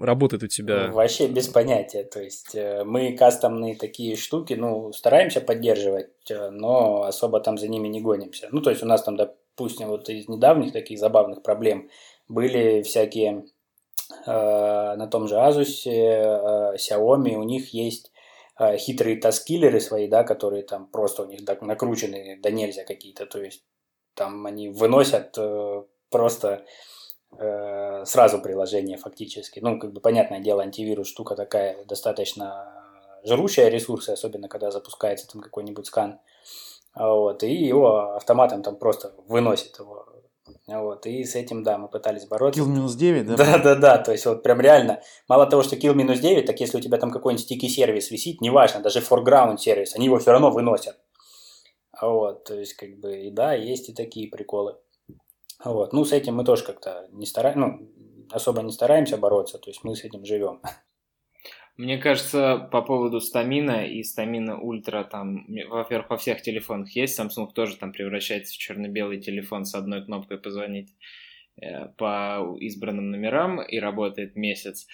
[0.01, 0.91] работает у тебя?
[0.91, 2.03] Вообще без понятия.
[2.03, 7.67] То есть э, мы кастомные такие штуки, ну, стараемся поддерживать, э, но особо там за
[7.67, 8.47] ними не гонимся.
[8.51, 11.89] Ну, то есть у нас там, допустим, вот из недавних таких забавных проблем
[12.27, 13.45] были всякие
[14.25, 18.11] э, на том же Asus, э, Xiaomi, у них есть
[18.59, 23.41] э, хитрые таскиллеры свои, да, которые там просто у них накручены да нельзя какие-то, то
[23.41, 23.63] есть
[24.15, 26.65] там они выносят э, просто
[27.39, 29.59] э, сразу приложение фактически.
[29.59, 32.83] Ну, как бы, понятное дело, антивирус штука такая достаточно
[33.23, 36.19] жрущая ресурсы, особенно когда запускается там какой-нибудь скан.
[36.95, 40.05] Вот, и его автоматом там просто выносит его.
[40.67, 42.61] Вот, и с этим, да, мы пытались бороться.
[42.61, 43.35] Kill минус 9, да?
[43.37, 46.59] Да, да, да, то есть вот прям реально, мало того, что kill минус 9, так
[46.59, 50.31] если у тебя там какой-нибудь стики сервис висит, неважно, даже foreground сервис, они его все
[50.31, 50.97] равно выносят.
[52.01, 54.75] Вот, то есть как бы, и да, есть и такие приколы.
[55.63, 55.93] Вот.
[55.93, 57.89] Ну, с этим мы тоже как-то не стараемся, ну,
[58.31, 60.61] особо не стараемся бороться, то есть мы с этим живем.
[61.77, 67.51] Мне кажется, по поводу стамина и стамина ультра, там, во-первых, во всех телефонах есть, Samsung
[67.53, 70.93] тоже там превращается в черно-белый телефон с одной кнопкой позвонить
[71.59, 74.85] э, по избранным номерам и работает месяц.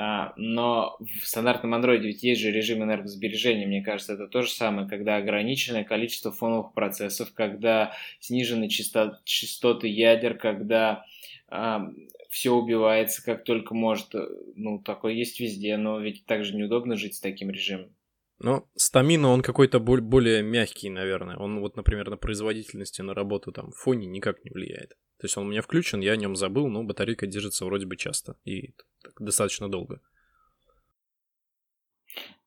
[0.00, 4.50] А, но в стандартном Android ведь есть же режим энергосбережения, мне кажется, это то же
[4.50, 11.04] самое, когда ограниченное количество фоновых процессов, когда снижены частот, частоты ядер, когда
[11.48, 11.90] а,
[12.30, 14.14] все убивается как только может.
[14.54, 17.90] Ну, такое есть везде, но ведь также неудобно жить с таким режимом.
[18.40, 21.36] Ну, стамина, он какой-то более мягкий, наверное.
[21.36, 24.90] Он вот, например, на производительности, на работу там в фоне никак не влияет.
[25.18, 27.96] То есть он у меня включен, я о нем забыл, но батарейка держится вроде бы
[27.96, 28.74] часто и
[29.18, 30.00] достаточно долго.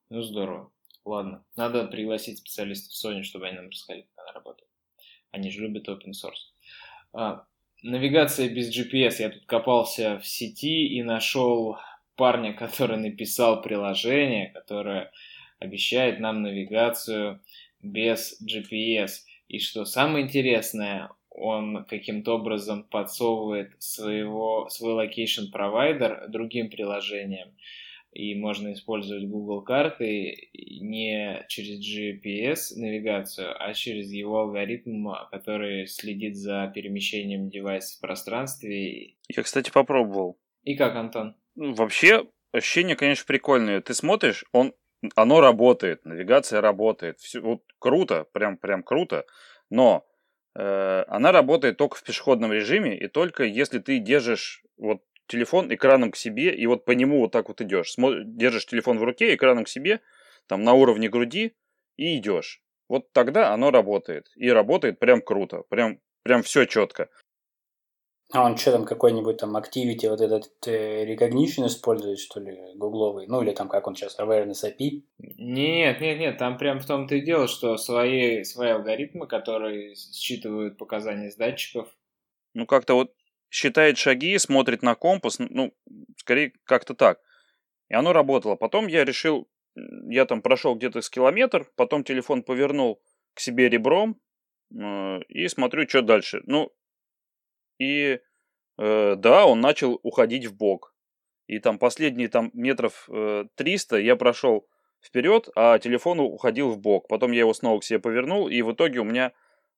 [0.08, 0.72] Ну, здорово.
[1.04, 4.68] Ладно, надо пригласить специалистов Sony, чтобы они нам рассказали, как она работает.
[5.30, 6.52] Они же любят open source.
[7.12, 7.46] А,
[7.82, 9.16] навигация без GPS.
[9.18, 11.76] Я тут копался в сети и нашел
[12.16, 15.10] парня, который написал приложение, которое
[15.62, 17.40] обещает нам навигацию
[17.80, 19.20] без GPS.
[19.48, 27.50] И что самое интересное, он каким-то образом подсовывает своего, свой location провайдер другим приложениям.
[28.12, 36.36] И можно использовать Google карты не через GPS навигацию, а через его алгоритм, который следит
[36.36, 39.14] за перемещением девайса в пространстве.
[39.28, 40.38] Я, кстати, попробовал.
[40.62, 41.36] И как, Антон?
[41.54, 43.80] Ну, вообще, ощущение, конечно, прикольное.
[43.80, 44.74] Ты смотришь, он,
[45.16, 47.18] оно работает, навигация работает.
[47.20, 49.24] Все, вот круто, прям, прям круто.
[49.70, 50.06] Но
[50.54, 56.10] Э, она работает только в пешеходном режиме и только если ты держишь вот телефон экраном
[56.10, 57.94] к себе и вот по нему вот так вот идешь.
[57.96, 60.00] Держишь телефон в руке экраном к себе,
[60.46, 61.54] там на уровне груди
[61.96, 62.62] и идешь.
[62.88, 64.30] Вот тогда оно работает.
[64.36, 65.62] И работает прям круто.
[65.70, 67.08] Прям, прям все четко.
[68.32, 73.26] А он что там, какой-нибудь там Activity, вот этот э, Recognition использует, что ли, гугловый?
[73.26, 75.02] Ну, или там, как он сейчас, Awareness API?
[75.18, 80.78] Нет, нет, нет, там прям в том-то и дело, что свои, свои алгоритмы, которые считывают
[80.78, 81.94] показания с датчиков.
[82.54, 83.12] Ну, как-то вот
[83.50, 85.74] считает шаги, смотрит на компас, ну,
[86.16, 87.20] скорее как-то так.
[87.90, 88.56] И оно работало.
[88.56, 89.46] Потом я решил,
[90.08, 93.02] я там прошел где-то с километр, потом телефон повернул
[93.34, 94.18] к себе ребром
[94.74, 96.40] э, и смотрю, что дальше.
[96.46, 96.72] Ну,
[97.82, 98.20] и
[98.78, 100.94] э, да, он начал уходить в бок.
[101.48, 104.68] И там последние там метров э, 300 я прошел
[105.00, 107.08] вперед, а телефон уходил в бок.
[107.08, 109.32] Потом я его снова к себе повернул, и в итоге у меня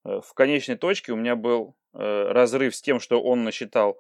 [0.05, 3.99] э, в конечной точке у меня был э, разрыв с тем, что он насчитал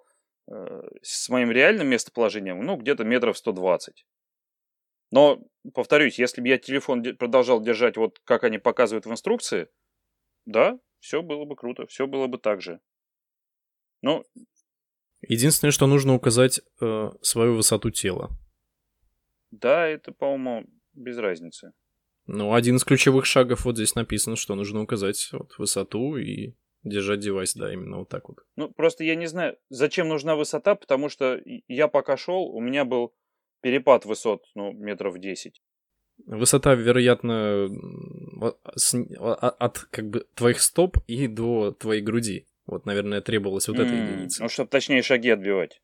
[0.51, 4.05] э, с моим реальным местоположением, ну, где-то метров 120.
[5.11, 5.38] Но,
[5.73, 9.69] повторюсь, если бы я телефон продолжал держать вот как они показывают в инструкции,
[10.45, 12.81] да, все было бы круто, все было бы так же.
[14.05, 14.27] Ну,
[15.27, 18.31] Единственное, что нужно указать э, свою высоту тела.
[19.51, 21.73] Да, это, по-моему, без разницы.
[22.27, 27.21] Ну, один из ключевых шагов вот здесь написано, что нужно указать вот, высоту и держать
[27.21, 28.40] девайс, да, именно вот так вот.
[28.57, 32.85] Ну, просто я не знаю, зачем нужна высота, потому что я пока шел, у меня
[32.85, 33.14] был
[33.62, 35.62] перепад высот, ну, метров 10.
[36.27, 37.71] Высота, вероятно,
[39.59, 42.47] от как бы твоих стоп и до твоей груди.
[42.66, 44.42] Вот, наверное, требовалась вот эта единица.
[44.42, 45.83] Ну, чтобы точнее шаги отбивать.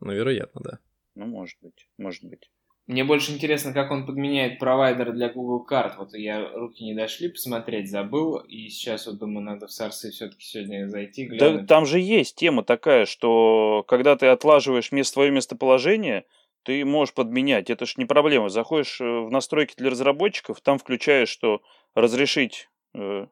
[0.00, 0.78] Ну, вероятно, да.
[1.14, 2.50] Ну, может быть, может быть.
[2.86, 5.98] Мне больше интересно, как он подменяет провайдер для Google карт.
[5.98, 10.44] Вот я руки не дошли посмотреть, забыл, и сейчас вот думаю, надо в Сарсы все-таки
[10.44, 11.26] сегодня зайти.
[11.26, 11.60] Глянуть.
[11.60, 16.24] Да, там же есть тема такая, что когда ты отлаживаешь место, свое местоположение,
[16.64, 17.70] ты можешь подменять.
[17.70, 18.48] Это ж не проблема.
[18.48, 21.62] Заходишь э, в настройки для разработчиков, там включаешь, что
[21.94, 23.26] разрешить э,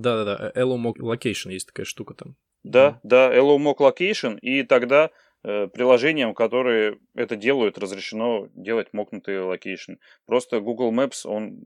[0.00, 2.36] да-да-да, Allow Mock Location есть такая штука там.
[2.62, 5.10] Да, да, Allow Mock Location, и тогда
[5.42, 9.94] э, приложениям, которые это делают, разрешено делать мокнутый location.
[10.26, 11.62] Просто Google Maps, он,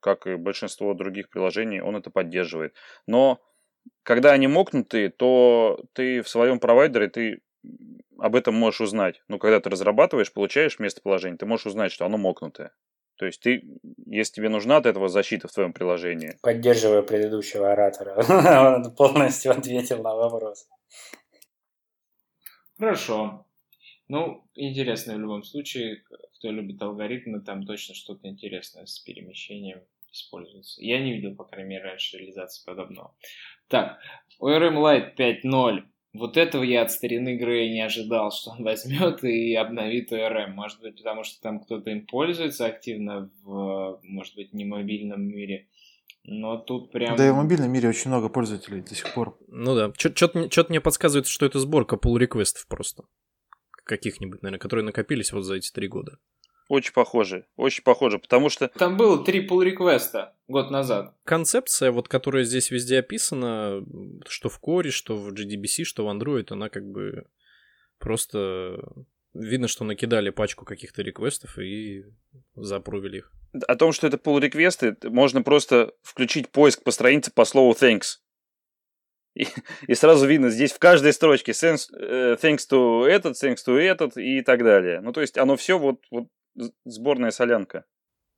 [0.00, 2.74] как и большинство других приложений, он это поддерживает.
[3.06, 3.40] Но
[4.02, 7.40] когда они мокнутые, то ты в своем провайдере, ты
[8.18, 9.22] об этом можешь узнать.
[9.28, 12.72] Ну, когда ты разрабатываешь, получаешь местоположение, ты можешь узнать, что оно мокнутое.
[13.18, 13.64] То есть ты,
[14.06, 16.38] если тебе нужна от этого защита в твоем приложении.
[16.40, 18.14] Поддерживаю предыдущего оратора.
[18.76, 20.68] Он полностью ответил на вопрос.
[22.78, 23.44] Хорошо.
[24.06, 26.04] Ну, интересно в любом случае.
[26.34, 29.80] Кто любит алгоритмы, там точно что-то интересное с перемещением
[30.12, 30.80] используется.
[30.80, 33.14] Я не видел, по крайней мере, раньше реализации подобного.
[33.66, 33.98] Так,
[34.40, 35.82] ORM Lite 5.0
[36.18, 40.48] вот этого я от старины Грея не ожидал, что он возьмет и обновит ORM.
[40.50, 45.68] Может быть, потому что там кто-то им пользуется активно в, может быть, не мобильном мире.
[46.24, 47.16] Но тут прям...
[47.16, 49.38] Да и в мобильном мире очень много пользователей до сих пор.
[49.48, 49.92] Ну да.
[49.96, 53.04] Что-то мне подсказывает, что это сборка pull реквестов просто.
[53.84, 56.18] Каких-нибудь, наверное, которые накопились вот за эти три года.
[56.68, 58.68] Очень похоже, очень похоже, потому что...
[58.68, 61.14] Там было три pull реквеста год назад.
[61.24, 63.82] Концепция, вот которая здесь везде описана,
[64.28, 67.26] что в Core, что в GDBC, что в Android, она как бы
[67.98, 68.78] просто...
[69.34, 72.04] Видно, что накидали пачку каких-то реквестов и
[72.54, 73.32] запрувили их.
[73.66, 78.18] О том, что это pull реквесты, можно просто включить поиск по странице по слову thanks.
[79.34, 79.46] И,
[79.86, 84.16] и сразу видно здесь в каждой строчке thanks, uh, thanks to этот, thanks to этот
[84.16, 85.00] и так далее.
[85.00, 86.28] Ну, то есть оно все вот, вот
[86.84, 87.84] сборная солянка.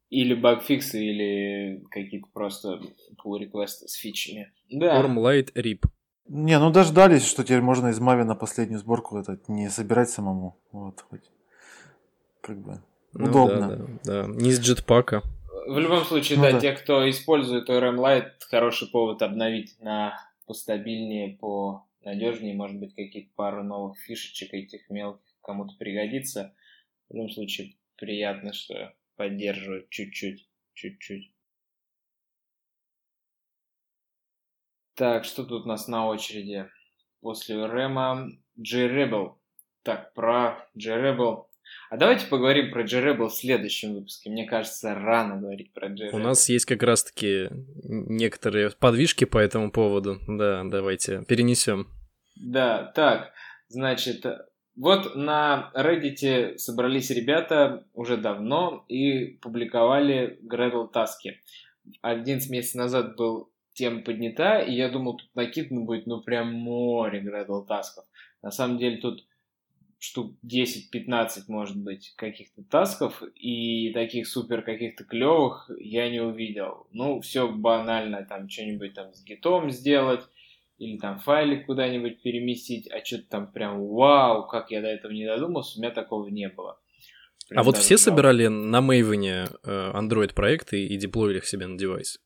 [0.08, 2.80] Или багфиксы, или какие-то просто
[3.24, 4.52] pull реквесты с фичами.
[4.70, 5.00] Да.
[5.00, 5.84] Formlight RIP.
[6.26, 10.60] Не, ну дождались, что теперь можно из Мави на последнюю сборку это не собирать самому.
[10.72, 11.30] Вот, хоть.
[12.40, 12.82] Как бы.
[13.12, 13.68] Ну, удобно.
[13.68, 14.28] Да, да, да.
[14.28, 15.22] Не из джетпака.
[15.66, 20.18] В любом случае, ну, да, да, те, кто использует ORM Lite, хороший повод обновить на
[20.46, 26.54] постабильнее, по надежнее, может быть, какие-то пару новых фишечек этих мелких кому-то пригодится.
[27.08, 31.32] В любом случае, приятно, что поддерживают чуть-чуть, чуть-чуть.
[34.94, 36.68] Так, что тут у нас на очереди?
[37.20, 39.34] После Рема J-Rebel.
[39.82, 41.46] Так, про J-Rebel.
[41.90, 44.30] А давайте поговорим про J-Rebel в следующем выпуске.
[44.30, 46.16] Мне кажется, рано говорить про J-Rebel.
[46.16, 47.48] У нас есть как раз-таки
[47.84, 50.18] некоторые подвижки по этому поводу.
[50.26, 51.88] Да, давайте перенесем.
[52.36, 53.32] Да, так,
[53.68, 54.24] значит,
[54.76, 61.40] вот на Reddit собрались ребята уже давно и публиковали Gradle таски.
[62.02, 67.20] 11 месяцев назад был тема поднята, и я думал, тут накидано будет, ну, прям море
[67.20, 68.04] Gradle тасков.
[68.42, 69.24] На самом деле тут
[69.98, 76.86] штук 10-15, может быть, каких-то тасков, и таких супер каких-то клевых я не увидел.
[76.90, 80.22] Ну, все банально, там, что-нибудь там с гитом сделать,
[80.80, 85.26] или там файлик куда-нибудь переместить, а что-то там прям вау, как я до этого не
[85.26, 86.80] додумался, у меня такого не было.
[87.50, 88.10] Прям а вот все жалко.
[88.10, 92.18] собирали на Maven э, Android проекты и деплоили их себе на девайс?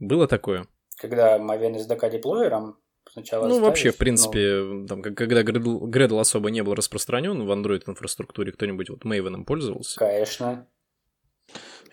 [0.00, 0.66] Было такое?
[0.96, 4.86] Когда Maven SDK деплоером сначала Ну, ставить, вообще, в принципе, ну...
[4.88, 10.00] там, когда Gradle, Gradle особо не был распространен в Android инфраструктуре, кто-нибудь вот Maven пользовался?
[10.00, 10.66] Конечно.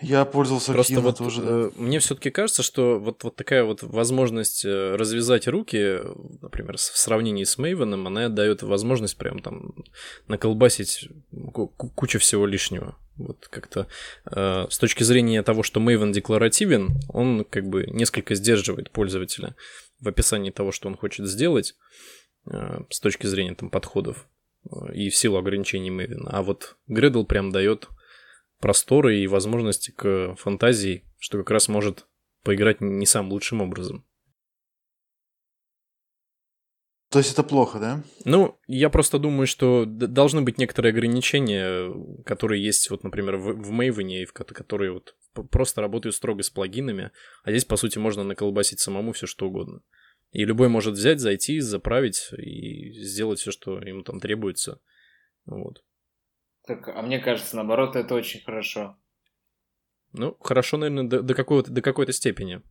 [0.02, 1.50] Я пользовался Просто вот тоже, да.
[1.50, 6.00] Э, мне все-таки кажется, что вот, вот такая вот возможность э, развязать руки,
[6.42, 9.74] например, в сравнении с Мейвеном, она дает возможность прям там
[10.28, 12.98] наколбасить кучу всего лишнего.
[13.18, 13.88] Вот как-то
[14.30, 19.56] э, с точки зрения того, что Maven декларативен, он как бы несколько сдерживает пользователя
[20.02, 21.76] в описании того, что он хочет сделать
[22.52, 24.28] э, с точки зрения там подходов
[24.70, 26.28] э, и в силу ограничений Maven.
[26.28, 27.88] А вот Gradle прям дает
[28.66, 32.08] просторы и возможности к фантазии, что как раз может
[32.44, 34.08] поиграть не самым лучшим образом.
[37.12, 38.04] То есть это плохо, да?
[38.24, 41.94] Ну, я просто думаю, что должны быть некоторые ограничения,
[42.26, 45.16] которые есть, вот, например, в, в Maven, которые вот
[45.52, 47.12] просто работают строго с плагинами,
[47.44, 49.82] а здесь, по сути, можно наколбасить самому все что угодно.
[50.32, 54.82] И любой может взять, зайти, заправить и сделать все, что ему там требуется.
[55.46, 55.84] Вот.
[56.68, 58.98] Так, а мне кажется, наоборот, это очень хорошо.
[60.14, 62.62] Ну, хорошо, наверное, до, до, какого-то, до какой-то степени.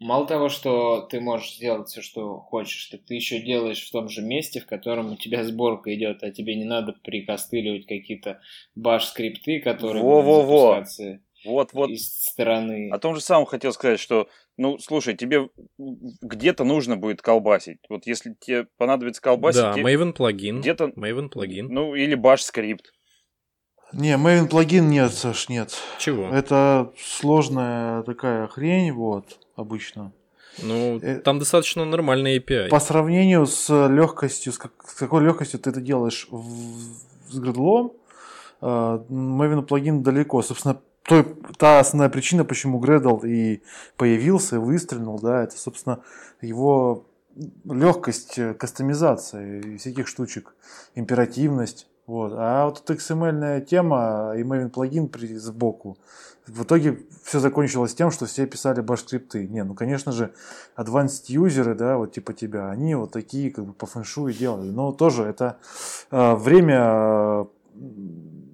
[0.00, 4.08] Мало того, что ты можешь сделать все, что хочешь, так ты еще делаешь в том
[4.08, 8.40] же месте, в котором у тебя сборка идет, а тебе не надо прикостыливать какие-то
[8.74, 10.24] баш-скрипты, которые Во -во -во.
[10.24, 11.90] будут запускаться вот, вот.
[11.90, 12.90] из стороны.
[12.90, 17.78] О том же самом хотел сказать, что, ну, слушай, тебе где-то нужно будет колбасить.
[17.88, 19.62] Вот если тебе понадобится колбасить...
[19.62, 19.84] Да, тебе...
[19.84, 20.60] Maven плагин.
[20.60, 20.92] Где-то...
[20.96, 21.68] Maven плагин.
[21.68, 22.92] Ну, или баш-скрипт.
[23.92, 25.74] Не, Maven плагин нет, Саш, нет.
[25.98, 26.28] Чего?
[26.28, 30.12] Это сложная такая хрень, вот, обычно.
[30.62, 32.68] Ну, Э, там достаточно нормальный API.
[32.68, 36.94] По сравнению с легкостью, с, как- с какой легкостью ты это делаешь в-
[37.30, 37.94] с Gradle,
[38.60, 38.66] э,
[39.10, 40.42] Maven плагин далеко.
[40.42, 41.24] Собственно, той,
[41.58, 43.62] та основная причина, почему Gradle и
[43.96, 46.00] появился, и выстрелил, да, это, собственно,
[46.42, 47.06] его
[47.64, 50.54] легкость э, кастомизации всяких штучек,
[50.94, 51.86] императивность.
[52.06, 52.32] Вот.
[52.36, 55.98] А вот эта XML тема и Maven плагин при, сбоку,
[56.46, 59.46] в итоге все закончилось тем, что все писали баш-скрипты.
[59.46, 60.32] Не, ну, конечно же,
[60.76, 64.68] advanced юзеры, да, вот типа тебя, они вот такие как бы по фэншую делали.
[64.68, 65.58] Но тоже это
[66.10, 67.44] э, время э,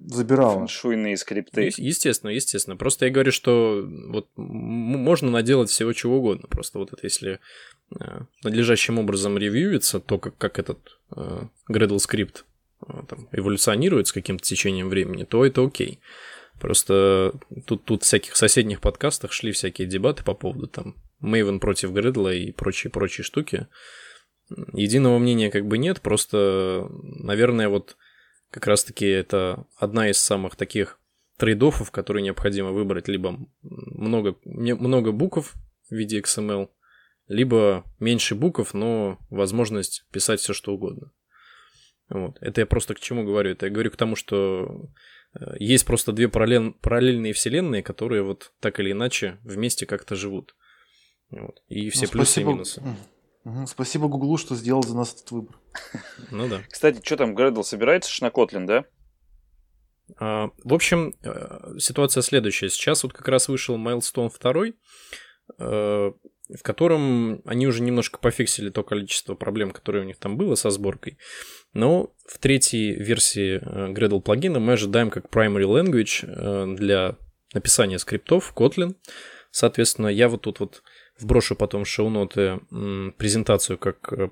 [0.07, 0.59] забирало.
[0.59, 1.61] Фэншуйные скрипты.
[1.63, 2.77] Е- Естественно, естественно.
[2.77, 6.47] Просто я говорю, что вот м- можно наделать всего чего угодно.
[6.47, 7.39] Просто вот это если
[7.99, 10.79] э, надлежащим образом ревьюется, то как, как этот
[11.15, 11.41] э,
[11.71, 12.45] Gradle скрипт
[13.07, 15.99] там, эволюционирует с каким-то течением времени, то это окей.
[16.59, 17.33] Просто
[17.65, 22.35] тут, тут в всяких соседних подкастах шли всякие дебаты по поводу там Maven против Gradle
[22.35, 23.67] и прочие-прочие штуки.
[24.73, 27.97] Единого мнения как бы нет, просто, наверное, вот
[28.51, 30.99] как раз-таки это одна из самых таких
[31.37, 35.53] трейдофов, которые необходимо выбрать, либо много, много букв
[35.89, 36.69] в виде XML,
[37.27, 41.11] либо меньше букв, но возможность писать все что угодно.
[42.09, 42.37] Вот.
[42.41, 43.51] Это я просто к чему говорю?
[43.51, 44.89] Это я говорю к тому, что
[45.39, 50.55] э, есть просто две параллель- параллельные вселенные, которые вот так или иначе вместе как-то живут.
[51.29, 51.61] Вот.
[51.67, 52.83] И все Ну, плюсы и минусы.
[53.67, 55.55] Спасибо Гуглу, что сделал за нас этот выбор.
[56.31, 56.61] Ну да.
[56.69, 58.85] Кстати, что там, Gradle собирается на Kotlin, да?
[60.17, 62.69] А, В общем, э, ситуация следующая.
[62.69, 66.11] Сейчас вот как раз вышел Milestone 2, э,
[66.49, 70.69] в котором они уже немножко пофиксили то количество проблем, которые у них там было со
[70.71, 71.17] сборкой.
[71.73, 77.17] Но в третьей версии э, Gradle плагина мы ожидаем как primary language э, для
[77.53, 78.95] написания скриптов Kotlin.
[79.51, 80.83] Соответственно, я вот тут вот
[81.19, 82.59] вброшу потом шоу-ноты
[83.17, 84.29] презентацию, как э,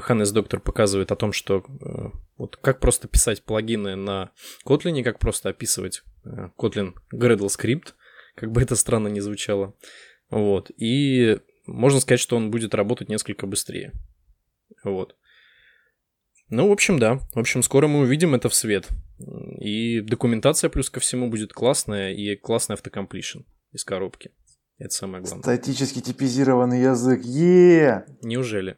[0.00, 4.30] Ханнес Доктор показывает о том, что э, вот как просто писать плагины на
[4.66, 7.94] Kotlin, как просто описывать э, Kotlin Gradle скрипт,
[8.34, 9.74] как бы это странно не звучало.
[10.30, 10.70] Вот.
[10.76, 13.92] И можно сказать, что он будет работать несколько быстрее.
[14.84, 15.16] Вот.
[16.50, 17.18] Ну, в общем, да.
[17.34, 18.88] В общем, скоро мы увидим это в свет.
[19.58, 23.40] И документация плюс ко всему будет классная, и классный автокомплишн
[23.72, 24.30] из коробки.
[24.78, 25.42] Это самое главное.
[25.42, 27.22] Статически типизированный язык.
[27.24, 28.76] е Неужели?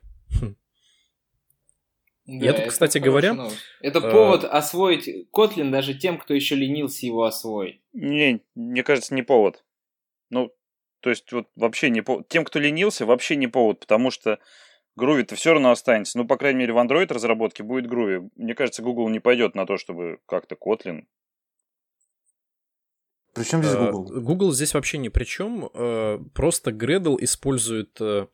[2.26, 3.58] Да, Я тут, кстати говоря, новость.
[3.80, 7.80] Это э, повод освоить Kotlin даже тем, кто еще ленился его освоить.
[7.92, 9.64] Не, мне кажется, не повод.
[10.28, 10.52] Ну,
[11.00, 12.28] то есть, вот вообще не повод.
[12.28, 14.38] Тем, кто ленился, вообще не повод, потому что
[14.98, 16.18] Groovy-то все равно останется.
[16.18, 18.30] Ну, по крайней мере, в Android разработке будет Groovy.
[18.36, 21.04] Мне кажется, Google не пойдет на то, чтобы как-то Kotlin.
[23.34, 24.20] Причем здесь Э, Google?
[24.20, 25.70] Google здесь вообще ни при чем.
[26.34, 28.26] Просто Gradle использует э,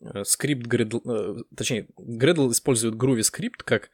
[0.00, 3.90] э, скрипт Gradle, э, точнее, Gradle использует Groovy скрипт как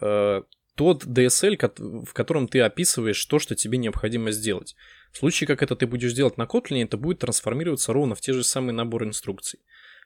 [0.00, 0.42] э,
[0.74, 4.76] тот DSL, в котором ты описываешь то, что тебе необходимо сделать.
[5.12, 8.32] В случае, как это ты будешь делать на Kotlin, это будет трансформироваться ровно в те
[8.32, 9.60] же самые наборы инструкций.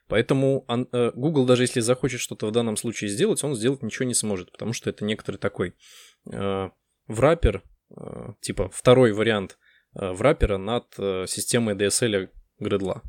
[0.07, 4.05] Поэтому ан- э, Google, даже если захочет что-то в данном случае сделать, он сделать ничего
[4.05, 5.73] не сможет, потому что это некоторый такой
[6.31, 6.69] э,
[7.07, 7.63] враппер,
[7.95, 9.57] э, типа второй вариант
[9.99, 12.29] э, враппера над э, системой DSL
[12.61, 13.01] Gradle.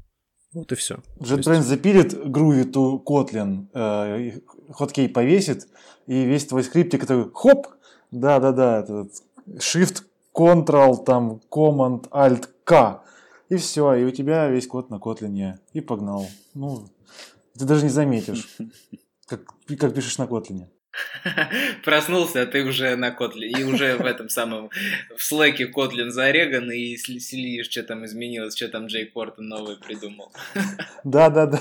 [0.54, 1.00] Вот и все.
[1.20, 4.40] JetBrains запилит Groovy to Kotlin, э,
[4.72, 5.68] хоткей повесит,
[6.06, 7.66] и весь твой скриптик такой хоп,
[8.10, 9.12] да-да-да, этот
[9.46, 13.02] Shift, Ctrl, там, Command, Alt, K,
[13.48, 16.26] и все, и у тебя весь код на Kotlin, и погнал.
[16.54, 16.88] Ну,
[17.58, 18.56] ты даже не заметишь,
[19.26, 19.42] как,
[19.78, 20.66] как пишешь на Kotlin.
[21.84, 24.70] Проснулся, а ты уже на Kotlin, и уже в этом самом,
[25.16, 30.32] в слэке Kotlin зареган, и следишь, что там изменилось, что там Джей Портон новый придумал.
[31.04, 31.60] Да, да, да.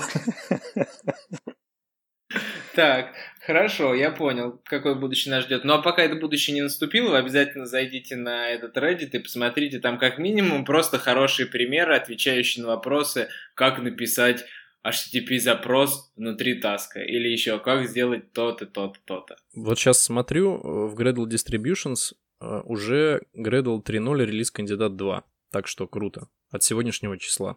[2.74, 3.14] Так,
[3.46, 5.64] хорошо, я понял, какое будущее нас ждет.
[5.64, 9.78] Ну а пока это будущее не наступило, вы обязательно зайдите на этот Reddit и посмотрите
[9.78, 14.44] там как минимум просто хорошие примеры, отвечающие на вопросы, как написать
[14.84, 19.36] HTTP запрос внутри таска, или еще как сделать то-то, то-то, то-то.
[19.54, 25.86] Вот сейчас смотрю, в Gradle Distributions э, уже Gradle 3.0 релиз кандидат 2, так что
[25.86, 27.56] круто, от сегодняшнего числа,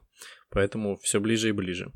[0.49, 1.91] поэтому все ближе и ближе.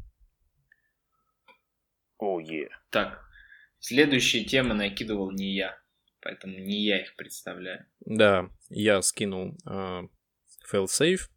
[2.20, 2.70] О, oh, yeah.
[2.92, 3.24] Так,
[3.84, 5.78] следующие темы накидывал не я,
[6.22, 7.86] поэтому не я их представляю.
[8.06, 10.04] Да, я скинул э,
[10.72, 11.30] failsafe,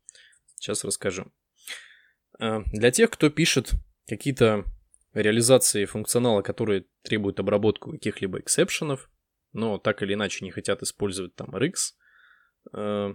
[0.55, 1.33] сейчас расскажу.
[2.39, 3.73] Э, для тех, кто пишет
[4.07, 4.65] какие-то
[5.13, 9.11] реализации функционала, которые требуют обработку каких-либо эксепшенов,
[9.53, 11.75] но так или иначе не хотят использовать там RX,
[12.75, 13.15] э,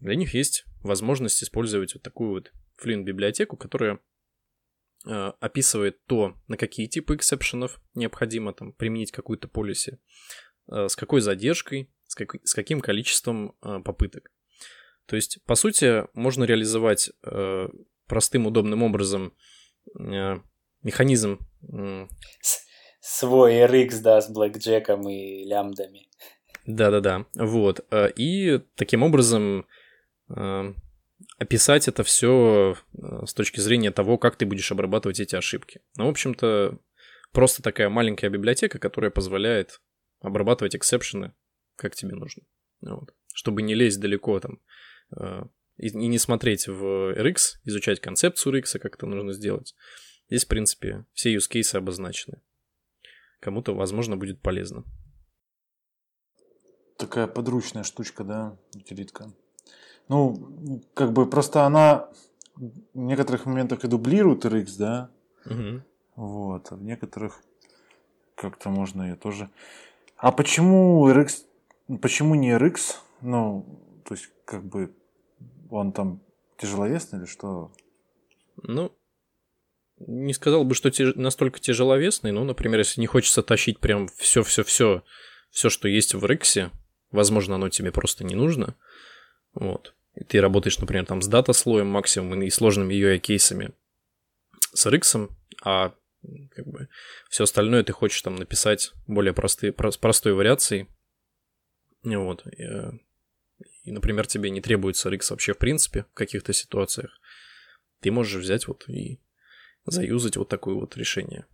[0.00, 2.52] для них есть возможность использовать вот такую вот
[2.84, 3.98] Flint библиотеку, которая
[5.04, 9.98] описывает то, на какие типы эксепшенов необходимо там применить какую-то полиси,
[10.66, 14.32] с какой задержкой, с, как, с каким количеством попыток.
[15.06, 17.10] То есть, по сути, можно реализовать
[18.08, 19.34] простым, удобным образом
[19.98, 20.40] э,
[20.82, 21.38] механизм.
[23.00, 26.08] Свой RX, да, с блэкджеком и лямбдами.
[26.66, 27.86] Да-да-да, вот.
[27.90, 29.66] Э, и таким образом
[30.34, 30.74] э,
[31.38, 32.76] описать это все
[33.24, 35.80] с точки зрения того, как ты будешь обрабатывать эти ошибки.
[35.96, 36.78] Ну, в общем-то,
[37.32, 39.80] просто такая маленькая библиотека, которая позволяет
[40.20, 41.32] обрабатывать эксепшены,
[41.76, 42.42] как тебе нужно.
[42.80, 43.14] Вот.
[43.32, 44.60] Чтобы не лезть далеко там
[45.78, 49.74] и, и не смотреть в RX, изучать концепцию RX, как это нужно сделать.
[50.28, 52.42] Здесь, в принципе, все use cases обозначены.
[53.40, 54.84] Кому-то, возможно, будет полезно.
[56.98, 59.32] Такая подручная штучка, да, утилитка.
[60.08, 62.08] Ну, как бы просто она
[62.56, 65.10] в некоторых моментах и дублирует RX, да.
[65.46, 65.82] Угу.
[66.16, 67.42] Вот, а в некоторых
[68.34, 69.50] как-то можно ее тоже.
[70.16, 71.44] А почему RX,
[72.00, 72.96] почему не RX?
[73.20, 73.66] Ну,
[74.04, 74.94] то есть, как бы
[75.70, 76.20] он там
[76.56, 77.72] тяжеловесный или что?
[78.62, 78.92] Ну,
[79.98, 81.14] не сказал бы, что тяж...
[81.14, 85.02] настолько тяжеловесный, но, например, если не хочется тащить прям все-все-все,
[85.50, 86.70] все, что есть в Рексе,
[87.10, 88.76] возможно, оно тебе просто не нужно,
[89.54, 89.94] вот,
[90.24, 93.72] ты работаешь, например, там с дата-слоем максимум и сложными UI-кейсами
[94.72, 95.30] с Rx,
[95.64, 95.94] а
[96.50, 96.88] как бы
[97.28, 100.88] все остальное ты хочешь там написать более простые, простой вариацией,
[102.02, 102.92] вот, э,
[103.84, 107.20] и, например, тебе не требуется RX вообще в принципе в каких-то ситуациях,
[108.00, 109.20] ты можешь взять вот и
[109.84, 111.46] заюзать вот такое вот решение.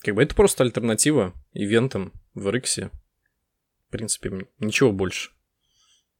[0.00, 2.90] Как бы это просто альтернатива ивентам в RX.
[3.88, 5.30] В принципе, ничего больше.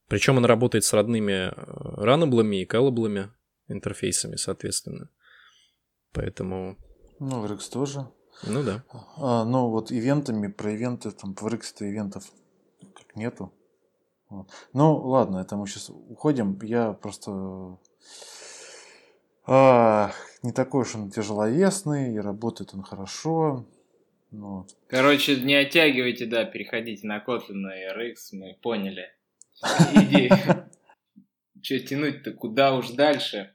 [0.09, 3.31] Причем она работает с родными э, ранаблами и калаблами,
[3.69, 5.11] интерфейсами, соответственно.
[6.13, 6.77] Поэтому...
[7.19, 8.09] Ну, в RX тоже.
[8.47, 8.85] Ну да.
[9.17, 12.25] А, ну вот ивентами, про ивенты, там в RX-то ивентов
[12.95, 13.53] как нету.
[14.29, 14.51] Вот.
[14.73, 16.59] Ну, ладно, это мы сейчас уходим.
[16.63, 17.79] Я просто
[19.47, 23.65] а, не такой уж он тяжеловесный, и работает он хорошо.
[24.33, 24.77] Ну вот.
[24.89, 29.09] Короче, не оттягивайте, да, переходите на Kotlin, на RX, мы поняли.
[29.95, 30.33] Идею.
[31.63, 33.53] Че тянуть-то, куда уж дальше?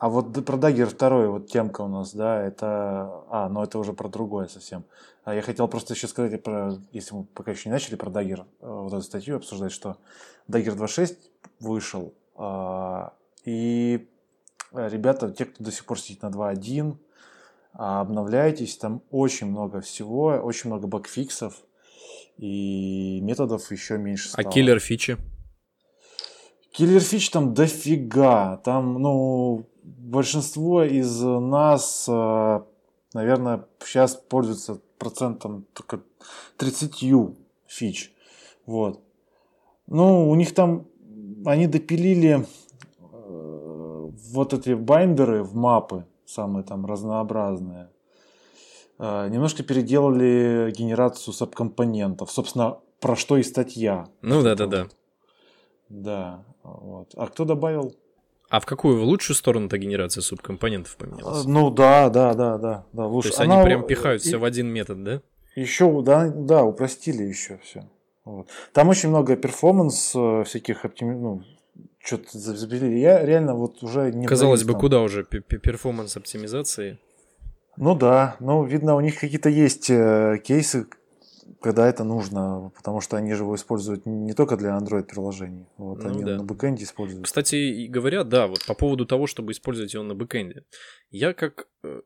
[0.00, 3.22] А вот про Dagger 2, вот темка у нас, да, это...
[3.28, 4.84] А, ну это уже про другое совсем.
[5.24, 8.46] А я хотел просто еще сказать, про, если мы пока еще не начали про Dagger,
[8.60, 9.98] э, вот эту статью обсуждать, что
[10.48, 11.18] Dagger 2.6
[11.60, 13.12] вышел, а,
[13.44, 14.08] и
[14.72, 16.96] ребята, те, кто до сих пор сидит на 2.1,
[17.74, 21.62] а, обновляйтесь, там очень много всего, очень много багфиксов,
[22.40, 24.48] и методов еще меньше а стало.
[24.48, 25.18] А киллер фичи?
[26.72, 28.56] Киллер фич там дофига.
[28.64, 32.60] Там, ну, большинство из нас, э,
[33.12, 36.00] наверное, сейчас пользуются процентом только
[36.56, 37.36] 30
[37.66, 38.10] фич.
[38.64, 39.02] Вот.
[39.86, 40.86] Ну, у них там,
[41.44, 42.46] они допилили
[43.00, 47.90] э, вот эти байндеры в мапы, самые там разнообразные.
[49.00, 52.30] Э, немножко переделали генерацию сабкомпонентов.
[52.30, 54.06] Собственно, про что и статья.
[54.20, 54.88] Ну да, да, да.
[55.88, 56.44] Да.
[56.62, 57.14] Вот.
[57.16, 57.96] А кто добавил?
[58.50, 61.46] А в какую в лучшую сторону-то генерация субкомпонентов поменялась?
[61.46, 63.06] Ну да, да, да, да, да.
[63.06, 63.30] Лучше.
[63.30, 63.60] То есть Она...
[63.60, 65.22] они прям пихают все в один метод, да?
[65.56, 67.88] Еще, да, да, упростили еще все.
[68.24, 68.48] Вот.
[68.72, 71.14] Там очень много performance э, всяких оптими...
[71.14, 71.42] ну,
[71.98, 72.98] что-то забили.
[72.98, 76.98] Я реально вот уже не Казалось бы, куда уже performance оптимизации?
[77.80, 80.86] Ну да, ну видно у них какие-то есть э, кейсы,
[81.62, 86.04] когда это нужно, потому что они же его используют не только для Android приложений, вот
[86.04, 86.36] Ну они да.
[86.36, 87.24] на бэкэнде используют.
[87.24, 90.66] Кстати, говоря, да, вот по поводу того, чтобы использовать его на бэкэнде.
[91.08, 92.02] Я как, э,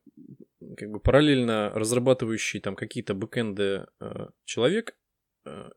[0.77, 4.97] как бы параллельно разрабатывающий там какие-то бэкэнды э, человек,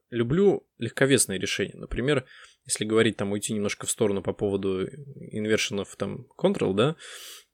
[0.09, 1.75] люблю легковесные решения.
[1.75, 2.23] Например,
[2.67, 6.95] если говорить там уйти немножко в сторону по поводу инвершенов там Control, да,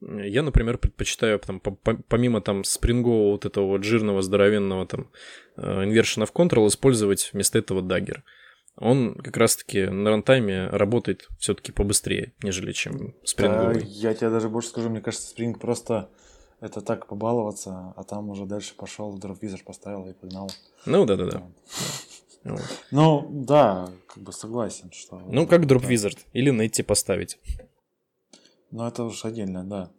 [0.02, 5.10] я, например, предпочитаю там по- по- помимо там спрингового вот этого вот жирного здоровенного там
[5.56, 8.22] э, инвершена в Control использовать вместо этого Dagger
[8.76, 13.84] он как раз-таки на рантайме работает все-таки побыстрее, нежели чем Да, спринговый.
[13.86, 16.10] я тебе даже больше скажу, мне кажется, Spring просто
[16.60, 20.50] это так побаловаться, а там уже дальше пошел, дропвизор поставил и погнал.
[20.88, 21.44] Ну да-да-да.
[22.44, 22.62] Вот.
[22.92, 25.22] Ну, да, как бы согласен, что...
[25.28, 25.88] Ну, как Drop.
[25.88, 26.18] Wizard.
[26.34, 27.40] Или найти поставить.
[28.72, 29.92] Ну, это уж отдельно, да.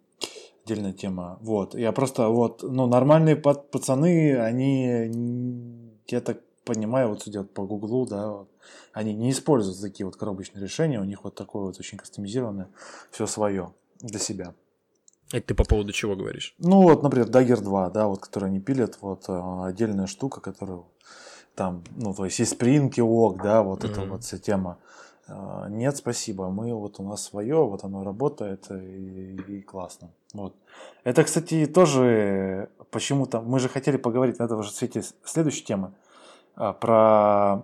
[0.64, 1.38] Отдельная тема.
[1.40, 1.74] Вот.
[1.74, 8.28] Я просто вот, ну, нормальные пацаны, они, я так понимаю, вот судя по Гуглу, да,
[8.28, 8.50] вот,
[8.92, 12.68] они не используют такие вот коробочные решения, у них вот такое вот очень кастомизированное,
[13.10, 14.54] все свое для себя.
[15.32, 16.54] Это ты по поводу чего говоришь?
[16.58, 20.86] Ну, вот, например, Dagger 2, да, вот, который они пилят, вот, э, отдельная штука, которую
[21.54, 24.10] там, ну, то есть есть Spring и Ок, да, вот эта Мгм.
[24.10, 24.78] вот вся тема.
[25.28, 30.10] Э, Нет, спасибо, мы вот у нас свое, вот оно работает и, и классно.
[30.34, 30.54] Вот.
[31.04, 35.92] Это, кстати, тоже почему-то, мы же хотели поговорить на этом же свете следующей темы,
[36.56, 37.62] а, про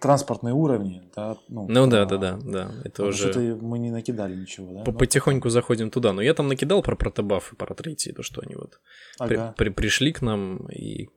[0.00, 2.70] транспортные уровни, да, Ну про- да, да, да, да.
[2.84, 4.84] Это уже что мы не накидали ничего, да?
[4.84, 6.12] по- Ну, потихоньку заходим туда.
[6.12, 8.80] Но я там накидал про протобаф и про третий, то, что они вот
[9.18, 9.54] при- ага.
[9.56, 11.08] при- пришли к нам и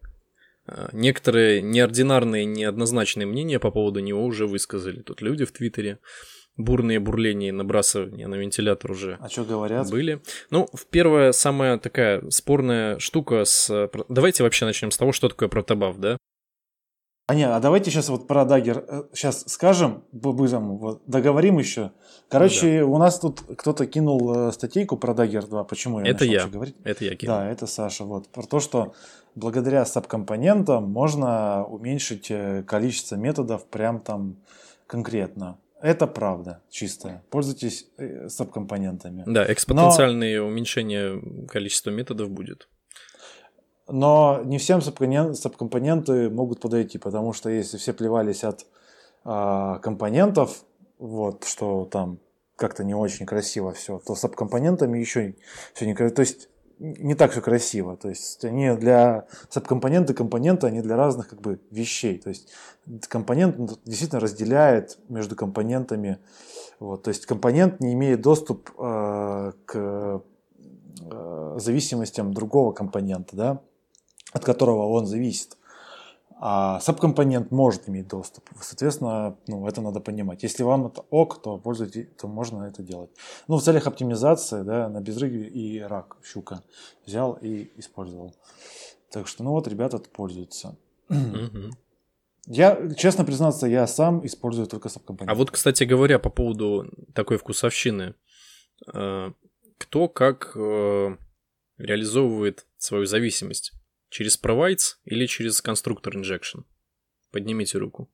[0.93, 5.01] некоторые неординарные, неоднозначные мнения по поводу него уже высказали.
[5.01, 5.99] Тут люди в Твиттере
[6.57, 9.89] бурные бурления и набрасывания на вентилятор уже А что говорят?
[9.89, 10.21] были.
[10.49, 13.69] Ну, в первая самая такая спорная штука с...
[13.69, 16.17] э, Давайте вообще начнем с того, что такое протобаф, да?
[17.31, 21.91] А не, а давайте сейчас вот про Дагер сейчас скажем по-быстрому, вот, договорим еще.
[22.27, 25.63] Короче, у нас тут кто-то кинул э, статейку про Dagger 2.
[25.63, 26.47] Почему я Это начал я.
[26.47, 26.75] говорить?
[26.83, 27.37] Это я кинул.
[27.37, 28.03] Да, это Саша.
[28.03, 28.93] Вот про то, что
[29.35, 34.35] благодаря сабкомпонентам можно уменьшить э, количество методов прям там
[34.85, 35.57] конкретно.
[35.81, 37.23] Это правда, чистая.
[37.29, 39.23] Пользуйтесь э, сабкомпонентами.
[39.25, 42.67] Да, экспоненциальное уменьшение количества методов будет.
[43.91, 48.65] Но не всем сабкомпонен- сабкомпоненты могут подойти, потому что если все плевались от
[49.23, 50.63] а, компонентов,
[50.97, 52.19] вот, что там
[52.55, 55.35] как-то не очень красиво все, то с сабкомпонентами еще
[55.73, 56.15] все не красиво.
[56.15, 57.97] То есть не так все красиво.
[57.97, 62.17] То есть они для сабкомпоненты, компоненты, они для разных как бы вещей.
[62.17, 62.49] То есть
[63.07, 66.17] компонент действительно разделяет между компонентами.
[66.79, 73.61] Вот, то есть компонент не имеет доступ э, к э, зависимостям другого компонента, да,
[74.31, 75.57] от которого он зависит.
[76.43, 78.49] А сабкомпонент может иметь доступ.
[78.59, 80.41] Соответственно, ну, это надо понимать.
[80.41, 83.11] Если вам это ок, то пользуйтесь, то можно это делать.
[83.47, 86.63] Ну, в целях оптимизации, да, на безрыге и рак щука
[87.05, 88.33] взял и использовал.
[89.11, 90.75] Так что, ну вот, ребята пользуются.
[92.47, 95.31] Я, честно признаться, я сам использую только сабкомпонент.
[95.31, 98.15] А вот, кстати говоря, по поводу такой вкусовщины,
[98.91, 99.31] э,
[99.77, 101.17] кто как э,
[101.77, 103.73] реализовывает свою зависимость?
[104.11, 106.65] Через provides или через конструктор injection?
[107.31, 108.09] Поднимите руку.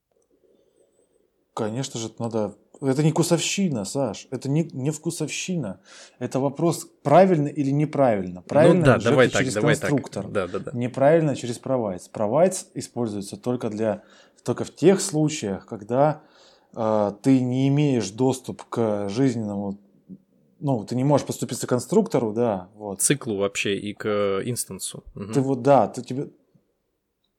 [1.54, 2.54] Конечно же, надо...
[2.80, 4.28] Это не вкусовщина, Саш.
[4.30, 5.80] Это не, не вкусовщина.
[6.20, 8.42] Это вопрос, правильно или неправильно.
[8.42, 10.22] Правильно ну да, давай так, через давай конструктор.
[10.22, 10.32] так.
[10.32, 10.70] Да, да, да.
[10.72, 12.02] Неправильно через provides.
[12.14, 14.04] Provides используется только, для,
[14.44, 16.22] только в тех случаях, когда
[16.76, 19.80] э, ты не имеешь доступ к жизненному...
[20.60, 23.00] Ну, ты не можешь подступиться к конструктору, да, вот.
[23.00, 25.04] Циклу вообще и к инстансу.
[25.14, 25.32] Мгм.
[25.32, 26.30] Ты вот, да, ты тебе...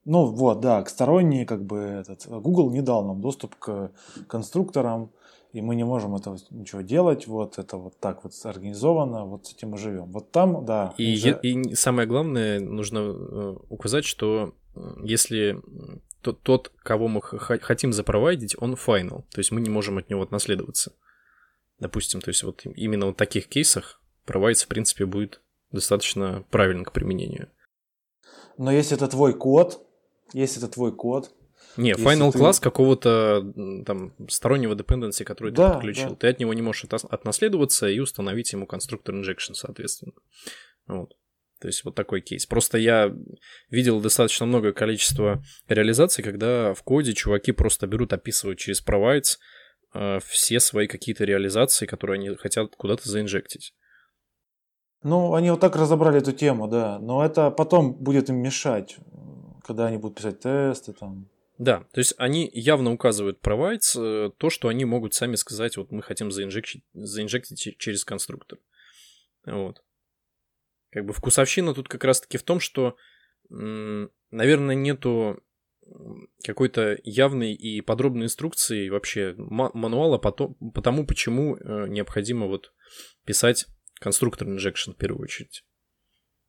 [0.06, 3.92] Ну вот, да, к сторонние, как бы, этот, Google не дал нам доступ к
[4.28, 5.10] конструкторам,
[5.52, 9.52] и мы не можем этого ничего делать, вот, это вот так вот организовано, вот с
[9.52, 10.10] этим мы живем.
[10.10, 10.94] Вот там, да.
[10.96, 15.60] И, из-за- е- и самое главное, нужно э, указать, что э, если
[16.22, 20.22] тот, тот, кого мы хотим запровайдить, он final, то есть мы не можем от него
[20.22, 20.92] отнаследоваться.
[21.80, 25.40] Допустим, то есть вот именно в таких кейсах провайдс, в принципе, будет
[25.72, 27.50] достаточно правильно к применению.
[28.58, 29.84] Но если это твой код,
[30.32, 31.30] если это твой код,
[31.76, 33.44] Не, Если final ты- класс какого-то
[33.86, 36.16] там стороннего dependency, который Да, ты подключил, да.
[36.16, 40.12] ты от него не можешь отнаследоваться и установить ему конструктор injection, соответственно.
[40.86, 41.14] Вот.
[41.60, 42.44] То есть вот такой кейс.
[42.46, 43.14] Просто я
[43.70, 49.38] видел достаточно многое количество реализаций, когда в коде чуваки просто берут, описывают через provides
[49.92, 53.74] все свои какие-то реализации, которые они хотят куда-то заинжектить.
[55.02, 56.98] Ну, они вот так разобрали эту тему, да.
[56.98, 58.98] Но это потом будет им мешать,
[59.64, 61.28] когда они будут писать тесты там.
[61.58, 65.90] Да, то есть они явно указывают provides э, то, что они могут сами сказать, вот
[65.92, 68.58] мы хотим заинжектить, заинжектить через конструктор.
[69.44, 69.82] Вот.
[70.90, 72.96] Как бы вкусовщина тут как раз-таки в том, что,
[73.48, 75.42] наверное, нету
[76.44, 82.72] какой-то явной и подробной инструкции вообще мануала по, то, по тому, почему э, необходимо вот
[83.24, 83.66] писать
[84.00, 85.64] конструктор injection в первую очередь,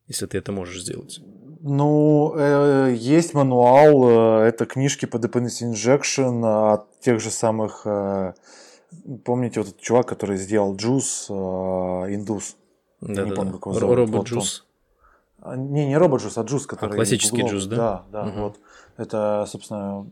[0.07, 1.19] если ты это можешь сделать.
[1.61, 8.33] Ну, э, есть мануал, э, это книжки по dependency injection от тех же самых, э,
[9.25, 12.55] помните, вот этот чувак, который сделал Juice, э, Индус.
[13.01, 13.57] Да, не да, помню, да.
[13.57, 13.95] как его зовут.
[13.97, 14.61] Робот Juice.
[15.41, 16.91] А, не, не робот Juice, а Juice, который...
[16.91, 17.75] А классический Juice, да?
[17.75, 18.39] Да, да, угу.
[18.41, 18.59] вот.
[19.01, 20.05] Это, собственно,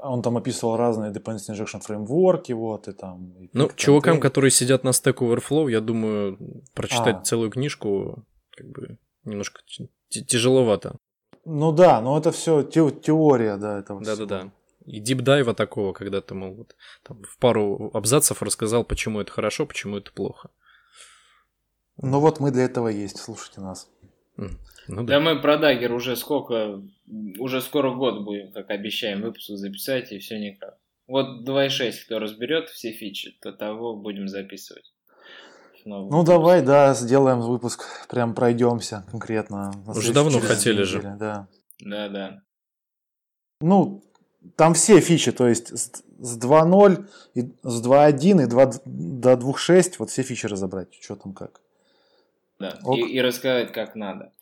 [0.00, 3.32] он там описывал разные dependency injection фреймворки, вот, и там...
[3.38, 6.38] И ну, чувакам, которые сидят на Stack Overflow, я думаю,
[6.74, 7.22] прочитать а.
[7.22, 9.60] целую книжку, как бы, немножко
[10.08, 10.96] тяжеловато.
[11.44, 14.52] Ну да, но это все те теория, да, этого Да-да-да.
[14.86, 19.66] И дипдайва такого, когда ты, мол, вот, там, в пару абзацев рассказал, почему это хорошо,
[19.66, 20.50] почему это плохо.
[21.96, 23.88] Ну вот мы для этого есть, слушайте нас.
[24.90, 25.14] Ну, да.
[25.14, 26.82] да мы про Дагер уже сколько,
[27.38, 30.76] уже скоро год будем, как обещаем, выпуск записать, и все никак.
[31.06, 34.92] Вот 2.6, кто разберет все фичи, то того будем записывать.
[35.84, 36.26] Ну выпуск.
[36.26, 39.72] давай, да, сделаем выпуск, прям пройдемся конкретно.
[39.86, 41.00] Уже давно хотели же.
[41.18, 41.46] Да.
[41.78, 42.42] Да, да.
[43.60, 44.02] Ну,
[44.56, 49.94] там все фичи, то есть с, с 2.0, и, с 2.1 и 2, до 2.6,
[49.98, 51.60] вот все фичи разобрать, что там как.
[52.58, 54.32] Да, и, и рассказать как надо.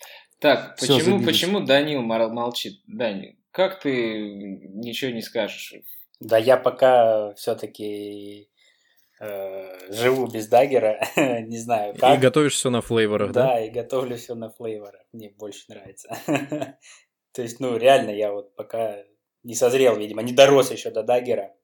[0.41, 2.80] Так, Все, почему, почему Данил молчит?
[2.86, 5.74] Данил, как ты ничего не скажешь?
[6.20, 8.49] Да я пока все-таки
[9.20, 12.18] э, живу без даггера, не знаю как.
[12.18, 13.47] И готовишь все на флейворах, да?
[13.47, 16.16] Да, и готовлю все на флейворах, мне больше нравится.
[17.32, 18.97] То есть, ну, реально, я вот пока
[19.43, 21.55] не созрел, видимо, не дорос еще до даггера.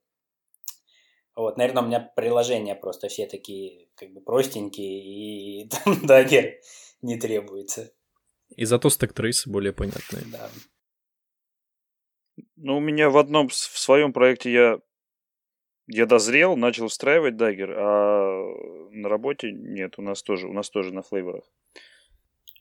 [1.36, 6.60] Вот, наверное, у меня приложения просто все такие как бы простенькие, и там Dagger
[7.02, 7.92] не требуется.
[8.56, 10.24] И зато стек трейсы более понятные.
[10.26, 10.50] Да.
[12.56, 14.78] Ну, у меня в одном, в своем проекте я,
[15.86, 20.92] я дозрел, начал встраивать Dagger, а на работе нет, у нас тоже, у нас тоже
[20.92, 21.44] на флейворах.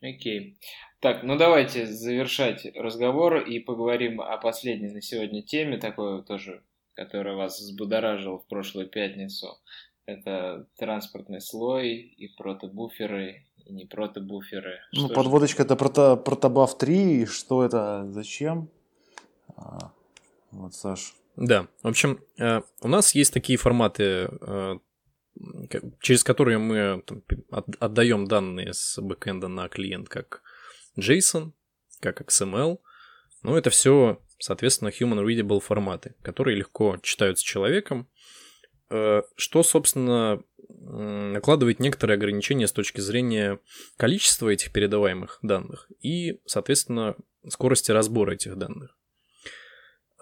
[0.02, 0.58] Окей.
[1.00, 6.64] Так, ну давайте завершать разговор и поговорим о последней на сегодня теме, такой тоже
[6.94, 9.60] который вас взбудоражил в прошлую пятницу.
[10.06, 14.80] Это транспортный слой и протобуферы, и не протобуферы.
[14.92, 18.70] Ну, что подводочка это прото, протобаф 3, что это, зачем?
[19.56, 19.92] А,
[20.52, 21.14] вот, Саш.
[21.36, 24.80] Да, в общем, э, у нас есть такие форматы, э,
[26.00, 27.04] через которые мы
[27.80, 30.44] отдаем данные с бэкэнда на клиент, как
[30.98, 31.54] JSON,
[32.00, 32.80] как XML.
[33.42, 38.10] Но это все соответственно, human readable форматы, которые легко читаются человеком,
[38.90, 40.44] э, что, собственно,
[40.80, 43.60] накладывает некоторые ограничения с точки зрения
[43.98, 47.16] количества этих передаваемых данных и, соответственно,
[47.48, 48.98] скорости разбора этих данных.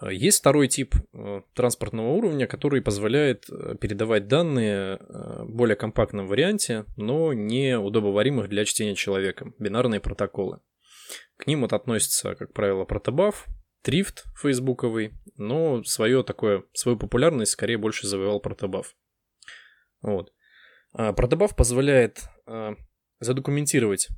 [0.00, 3.46] Э, есть второй тип э, транспортного уровня, который позволяет
[3.80, 10.60] передавать данные в более компактном варианте, но не удобоваримых для чтения человеком, бинарные протоколы.
[11.36, 13.46] К ним вот относится, как правило, протобаф,
[13.82, 18.94] трифт фейсбуковый, но свое такое, свою популярность скорее больше завоевал протобаф.
[20.00, 20.32] Вот.
[20.92, 22.74] А, протобаф позволяет а,
[23.20, 24.08] задокументировать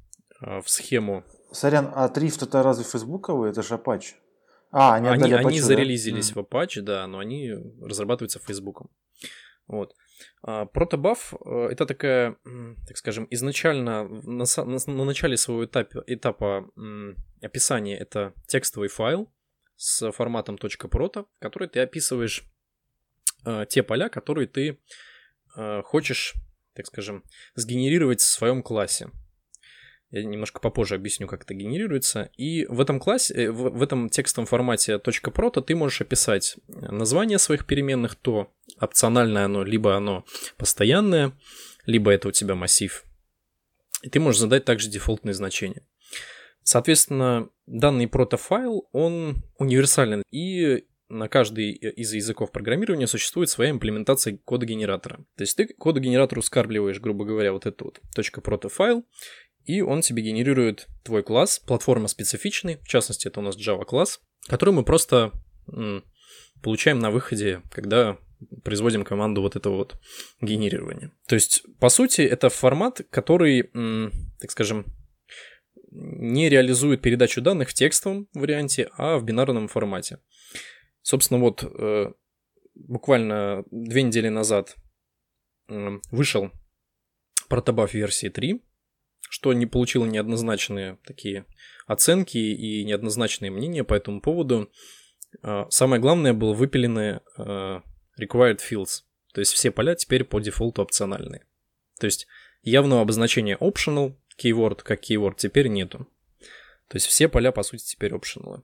[0.41, 1.25] а, в схему...
[1.53, 3.51] Сорян, а трифт это разве фейсбуковый?
[3.51, 4.14] Это же Apache.
[4.72, 6.41] А, они, они, Apache, они зарелизились да?
[6.41, 8.91] в Apache, да, но они разрабатываются Фейсбуком.
[9.68, 9.95] Вот.
[10.43, 12.37] Протобаф э, это такая,
[12.87, 16.68] так скажем, изначально на, на, на начале своего этапа, этапа
[17.41, 19.33] описания это текстовый файл,
[19.77, 22.45] с форматом .proto, в которой ты описываешь
[23.45, 24.79] э, те поля, которые ты
[25.57, 26.35] э, хочешь,
[26.75, 29.11] так скажем, сгенерировать в своем классе.
[30.11, 32.31] Я немножко попозже объясню, как это генерируется.
[32.37, 37.66] И в этом классе, э, в, этом текстовом формате .proto ты можешь описать название своих
[37.66, 40.25] переменных, то опциональное оно, либо оно
[40.57, 41.33] постоянное,
[41.85, 43.05] либо это у тебя массив.
[44.03, 45.83] И ты можешь задать также дефолтные значения.
[46.62, 54.66] Соответственно, данный протофайл, он универсален, и на каждый из языков программирования существует своя имплементация кода
[54.66, 55.24] генератора.
[55.36, 59.04] То есть ты коду генератору скармливаешь, грубо говоря, вот этот вот .proto
[59.64, 64.20] и он тебе генерирует твой класс, платформа специфичный, в частности, это у нас Java класс,
[64.46, 65.32] который мы просто
[66.62, 68.18] получаем на выходе, когда
[68.62, 69.96] производим команду вот этого вот
[70.42, 71.12] генерирования.
[71.26, 73.70] То есть, по сути, это формат, который,
[74.40, 74.84] так скажем,
[75.90, 80.18] не реализует передачу данных в текстовом варианте, а в бинарном формате.
[81.05, 82.12] Собственно, вот э,
[82.74, 84.74] буквально две недели назад
[85.68, 86.50] вышел
[87.48, 88.62] протобаф версии 3,
[89.28, 91.44] что не получило неоднозначные такие
[91.86, 94.70] оценки и неоднозначные мнения по этому поводу.
[95.42, 97.82] А, самое главное было выпилены а,
[98.18, 99.02] required fields,
[99.34, 101.44] то есть все поля теперь по дефолту опциональные.
[102.00, 102.26] То есть
[102.62, 106.09] явного обозначения optional keyword как keyword теперь нету.
[106.88, 108.62] То есть все поля, по сути, теперь optional.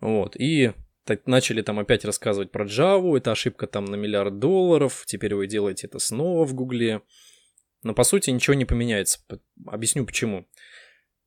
[0.00, 0.72] Вот, и
[1.26, 5.86] начали там опять рассказывать про Java, это ошибка там на миллиард долларов, теперь вы делаете
[5.86, 7.02] это снова в Гугле.
[7.82, 9.20] Но по сути ничего не поменяется.
[9.66, 10.48] Объясню почему.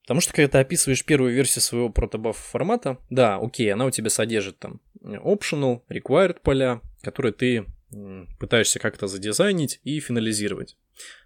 [0.02, 4.10] Потому что когда ты описываешь первую версию своего протобаф формата, да, окей, она у тебя
[4.10, 7.66] содержит там optional, required поля, которые ты
[8.40, 10.78] пытаешься как-то задизайнить и финализировать.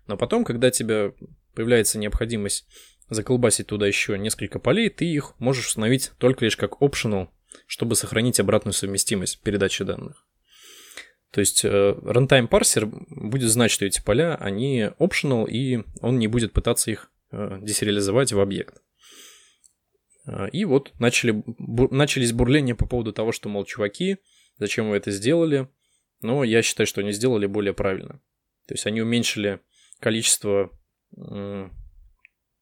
[0.08, 1.14] Но потом, когда у тебя
[1.54, 2.68] появляется необходимость
[3.10, 7.30] заколбасить туда еще несколько полей, ты их можешь установить только лишь как optional,
[7.68, 10.26] чтобы сохранить обратную совместимость передачи данных.
[11.32, 16.28] То есть э, runtime парсер будет знать, что эти поля, они optional, и он не
[16.28, 18.82] будет пытаться их Э, десериализовать в объект.
[20.26, 24.18] Э, и вот начали, бу, начались бурления по поводу того, что, мол, чуваки,
[24.58, 25.70] зачем вы это сделали?
[26.20, 28.22] Но я считаю, что они сделали более правильно.
[28.68, 29.62] То есть они уменьшили
[30.00, 30.72] количество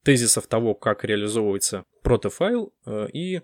[0.04, 2.74] тезисов того, как реализовывается протофайл,
[3.14, 3.42] и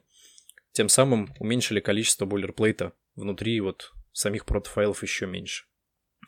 [0.75, 5.65] тем самым уменьшили количество бойлерплейта внутри вот самих протофайлов еще меньше.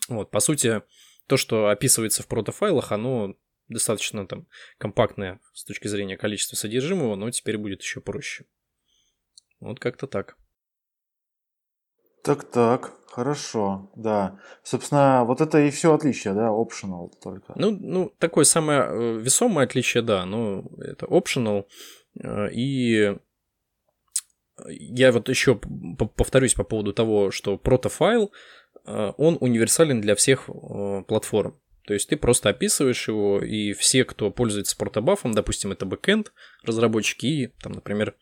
[0.07, 0.83] Вот, по сути,
[1.27, 3.35] то, что описывается в протофайлах, оно
[3.67, 8.45] достаточно там компактная с точки зрения количества содержимого, но теперь будет еще проще.
[9.59, 10.37] Вот как-то так.
[12.23, 14.39] Так-так, хорошо, да.
[14.63, 17.51] Собственно, вот это и все отличие, да, optional только.
[17.57, 21.65] Ну, ну такое самое э, весомое отличие, да, но это optional.
[22.23, 23.17] Э, и
[24.67, 25.55] я вот еще
[26.15, 28.31] повторюсь по поводу того, что proto файл,
[28.85, 30.49] э, он универсален для всех
[31.07, 31.59] платформ.
[31.87, 36.33] То есть ты просто описываешь его, и все, кто пользуется протобафом, допустим, это бэкэнд
[36.63, 38.13] разработчики там, например,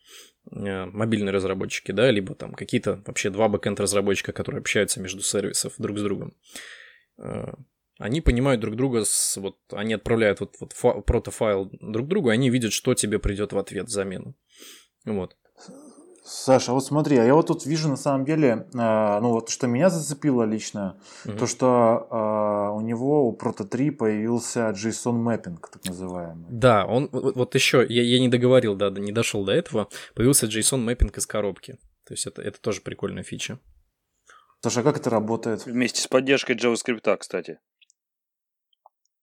[0.52, 5.74] э, мобильные разработчики, да, либо там какие-то вообще два бэкэнд разработчика, которые общаются между сервисов
[5.78, 6.36] друг с другом.
[7.18, 7.54] Э,
[7.98, 12.30] они понимают друг друга, с, вот они отправляют вот, вот фа, proto файл друг другу,
[12.30, 14.36] и они видят, что тебе придет в ответ замену.
[15.04, 15.36] Вот.
[16.28, 19.68] Саша, вот смотри, а я вот тут вижу на самом деле, э, ну вот что
[19.68, 21.38] меня зацепило лично, угу.
[21.38, 26.46] то что э, у него у Proto 3 появился JSON мэппинг, так называемый.
[26.50, 30.78] Да, он вот еще, я, я не договорил, да, не дошел до этого, появился JSON
[30.78, 31.78] мэппинг из коробки.
[32.04, 33.60] То есть это, это тоже прикольная фича.
[34.62, 35.64] Саша, а как это работает?
[35.64, 37.60] Вместе с поддержкой JavaScript, кстати.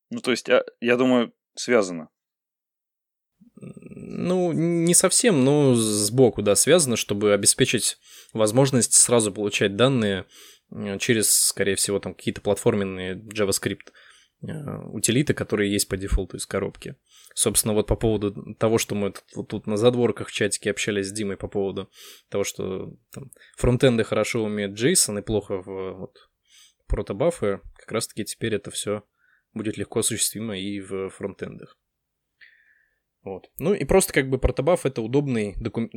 [0.10, 2.10] Ну, то есть, а, я думаю, связано.
[4.06, 7.98] Ну, не совсем, но сбоку, да, связано, чтобы обеспечить
[8.34, 10.26] возможность сразу получать данные
[10.72, 13.92] э, через, скорее всего, там какие-то платформенные JavaScript
[14.42, 14.48] э,
[14.92, 16.96] утилиты, которые есть по дефолту из коробки.
[17.34, 21.08] Собственно, вот по поводу того, что мы тут, вот тут на задворках в чатике общались
[21.08, 21.90] с Димой по поводу
[22.30, 26.30] того, что там, фронтенды хорошо умеют JSON и плохо в вот,
[26.88, 29.04] протобафы, как раз-таки теперь это все
[29.54, 31.78] будет легко осуществимо и в фронтендах.
[33.24, 33.50] Вот.
[33.58, 35.90] Ну и просто как бы Protobuf это удобный, доку...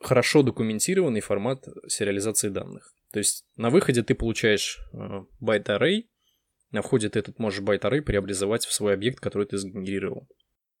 [0.00, 2.94] хорошо документированный формат сериализации данных.
[3.12, 6.04] То есть на выходе ты получаешь э, byte array,
[6.70, 10.26] на входе ты этот можешь byte array преобразовать в свой объект, который ты сгенерировал.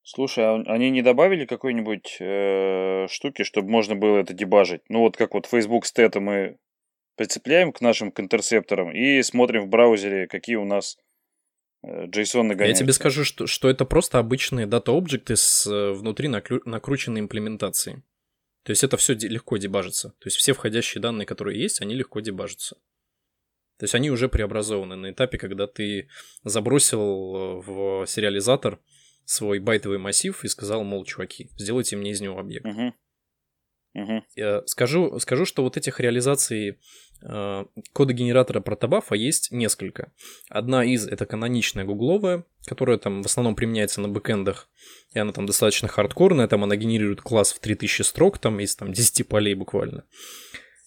[0.02, 4.80] Слушай, а они не добавили какой-нибудь э, штуки, чтобы можно было это дебажить?
[4.88, 6.56] Ну вот как вот Facebook Stetho мы
[7.16, 10.96] прицепляем к нашим к интерсепторам и смотрим в браузере, какие у нас
[11.84, 12.82] JSON нагоняется.
[12.82, 18.02] Я тебе скажу, что, что это просто обычные дата-объекты с э, внутри накру- накрученной имплементацией.
[18.62, 20.10] То есть это все легко дебажится.
[20.20, 22.76] То есть все входящие данные, которые есть, они легко дебажатся.
[23.78, 26.08] То есть они уже преобразованы на этапе, когда ты
[26.44, 28.78] забросил э, в сериализатор
[29.24, 32.66] свой байтовый массив и сказал, мол, чуваки, сделайте мне из него объект.
[32.66, 32.94] Угу.
[33.94, 34.62] Угу.
[34.66, 36.78] Скажу, скажу, что вот этих реализаций
[37.22, 40.12] э, кода генератора протобафа есть несколько.
[40.48, 44.68] Одна из это каноничная гугловая, которая там в основном применяется на бэкэндах,
[45.12, 48.92] и она там достаточно хардкорная, там она генерирует класс в 3000 строк, там из там
[48.92, 50.04] 10 полей буквально.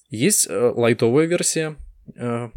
[0.10, 1.76] Есть э, лайтовая версия,
[2.16, 2.50] э,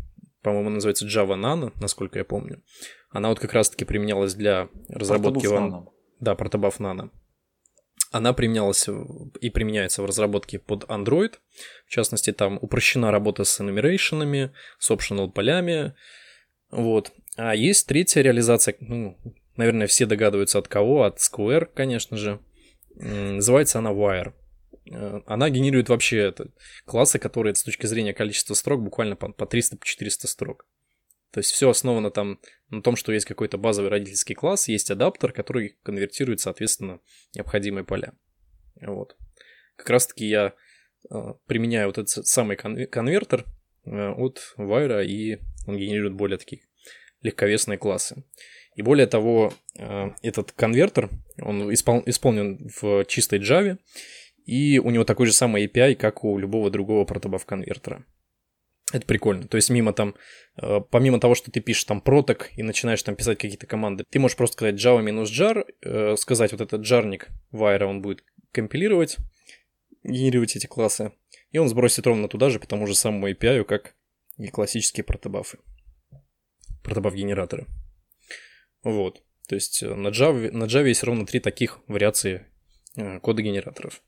[0.42, 2.62] по-моему, называется Java Nano, насколько я помню.
[3.11, 5.46] Она вот как раз-таки применялась для разработки...
[5.46, 5.84] Protobuf Nano.
[6.20, 7.11] Да, Protobuf Nano.
[8.11, 8.88] Она применялась
[9.40, 11.34] и применяется в разработке под Android.
[11.86, 15.94] В частности, там упрощена работа с enumeration, с optional полями.
[16.70, 17.12] Вот.
[17.36, 19.16] А есть третья реализация, ну,
[19.56, 22.40] наверное, все догадываются от кого, от Square, конечно же.
[22.94, 24.32] Называется она Wire.
[24.90, 26.50] Э, она генерирует вообще это,
[26.84, 30.66] классы, которые с точки зрения количества строк буквально по 300-400 строк.
[31.30, 35.32] То есть все основано там на том, что есть какой-то базовый родительский класс, есть адаптер,
[35.32, 37.00] который конвертирует, соответственно,
[37.34, 38.12] необходимые поля.
[38.80, 39.16] Вот.
[39.76, 40.54] Как раз таки я
[41.10, 41.14] э,
[41.46, 43.44] применяю вот этот самый конвертер
[43.84, 46.62] э, от Wire, и он генерирует более такие
[47.22, 48.24] легковесные классы.
[48.74, 51.10] И более того, э, этот конвертер,
[51.42, 53.78] он испол- исполнен в чистой Java,
[54.46, 58.04] и у него такой же самый API, как у любого другого протобаф конвертера.
[58.93, 59.47] Это прикольно.
[59.47, 60.14] То есть мимо там,
[60.57, 64.18] э, помимо того, что ты пишешь там проток и начинаешь там писать какие-то команды, ты
[64.18, 69.18] можешь просто сказать java минус jar, э, сказать вот этот жарник вайра, он будет компилировать,
[70.05, 71.12] генерировать эти классы,
[71.51, 73.95] и он сбросит ровно туда же по тому же самому API, как
[74.39, 75.59] и классические протобафы.
[76.82, 77.66] Протобаф-генераторы.
[78.82, 79.22] Вот.
[79.49, 82.47] То есть э, на Java, на Java есть ровно три таких вариации
[83.22, 84.03] кода генераторов.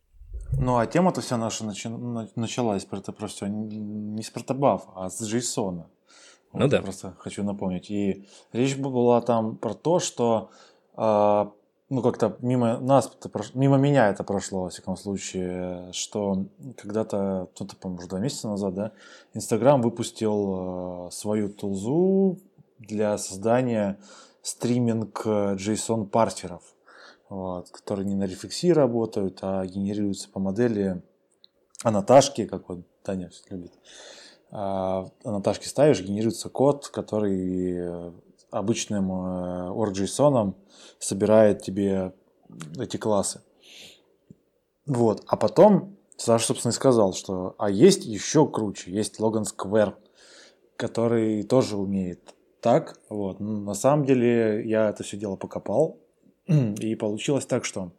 [0.59, 5.21] Ну, а тема-то вся наша началась про это про все не с протобаф, а с.
[6.53, 6.83] Вот ну да.
[6.83, 7.91] Просто хочу напомнить.
[7.91, 10.51] И речь была там про то, что
[10.97, 11.47] э,
[11.91, 13.11] ну как-то мимо нас,
[13.55, 16.47] мимо меня это прошло, во всяком случае, что
[16.77, 18.93] когда-то, кто-то, по-моему, два месяца назад, да,
[19.33, 22.39] Инстаграм выпустил э, свою тулзу
[22.79, 23.99] для создания
[24.43, 26.63] стриминг JSON парсеров
[27.31, 31.03] вот, которые не на рефлекси работают, а генерируются по модели
[31.83, 33.73] анаташки, как вот Таня любит.
[34.51, 38.13] А, анаташки ставишь, генерируется код, который
[38.51, 40.55] обычным э, ORG-JSON
[40.99, 42.13] собирает тебе
[42.79, 43.43] эти классы.
[44.87, 45.23] Вот.
[45.27, 49.95] А потом Саша, собственно, и сказал, что а есть еще круче, есть Logan Square,
[50.77, 52.99] который тоже умеет так.
[53.09, 53.41] Вот.
[53.41, 55.99] на самом деле я это все дело покопал,
[56.51, 57.93] и получилось так, что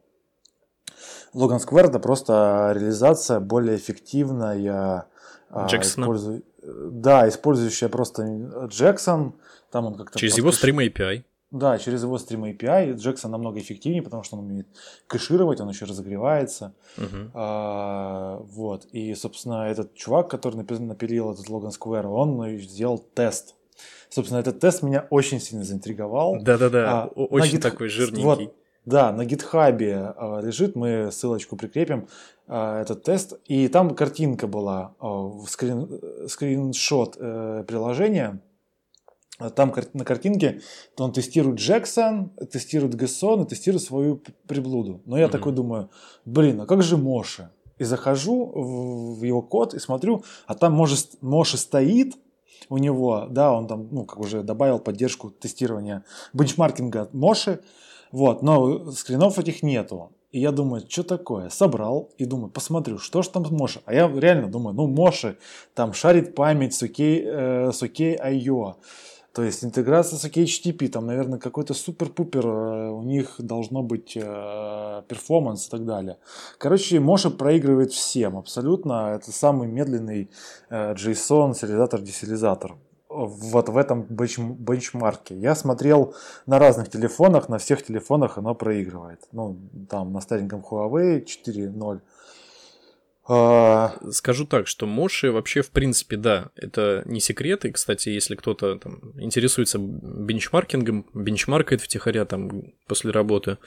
[1.34, 5.08] Логан Сквер это просто реализация более эффективная.
[5.50, 6.04] А, Джексона.
[6.04, 8.24] Используя, да, использующая просто
[8.68, 9.36] Джексон.
[9.72, 11.24] Там он как-то через его стрим API.
[11.52, 14.68] Да, через его стрим API Джексон намного эффективнее, потому что он умеет
[15.08, 16.74] кэшировать, он еще разогревается.
[16.98, 17.30] Uh-huh.
[17.34, 18.86] А, вот.
[18.94, 23.56] И, собственно, этот чувак, который напилил этот Логан Сквер, он сделал тест
[24.10, 26.38] Собственно, этот тест меня очень сильно заинтриговал.
[26.42, 27.62] Да-да-да, а, очень гит...
[27.62, 28.24] такой жирненький.
[28.24, 28.54] Вот,
[28.86, 32.08] да, на гитхабе а, лежит, мы ссылочку прикрепим,
[32.48, 33.40] а, этот тест.
[33.46, 38.42] И там картинка была, а, скрин, скриншот э, приложения.
[39.56, 40.62] Там на картинке
[40.98, 45.02] он тестирует Джексон, тестирует Гессон и тестирует свою приблуду.
[45.06, 45.30] Но я mm-hmm.
[45.30, 45.90] такой думаю,
[46.26, 47.50] блин, а как же Моше?
[47.80, 52.16] И захожу в его код и смотрю, а там Моше, Моше стоит,
[52.70, 56.04] у него, да, он там, ну, как уже добавил поддержку тестирования
[56.34, 57.62] бенчмаркинга Моши,
[58.12, 60.12] вот, но скринов этих нету.
[60.32, 61.50] И я думаю, что такое?
[61.50, 63.82] Собрал и думаю, посмотрю, что же там Моша.
[63.86, 65.38] А я реально думаю, ну Моши
[65.74, 68.76] там шарит память с окей, э, с окей IO.
[69.34, 75.04] То есть интеграция с OKHTTP, там, наверное, какой-то супер-пупер э, у них должно быть э,
[75.08, 76.18] перформанс и так далее.
[76.58, 79.14] Короче, Моша проигрывает всем абсолютно.
[79.16, 80.30] Это самый медленный
[80.70, 82.76] э, JSON сериализатор-десерилизатор
[83.12, 85.36] вот в этом бенч бенчмарке.
[85.36, 86.14] Я смотрел
[86.46, 89.28] на разных телефонах, на всех телефонах оно проигрывает.
[89.32, 89.58] Ну,
[89.90, 92.02] там на стареньком Huawei 4.0
[93.28, 97.66] а, Скажу так, что Моши вообще, в принципе, да, это не секрет.
[97.66, 103.58] И, кстати, если кто-то там интересуется бенчмаркингом, бенчмаркает втихаря там после работы,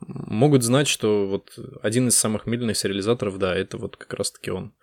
[0.00, 4.74] могут знать, что вот один из самых медленных сериализаторов, да, это вот как раз-таки он.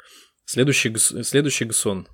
[0.46, 2.08] Следующий, следующий Гсон.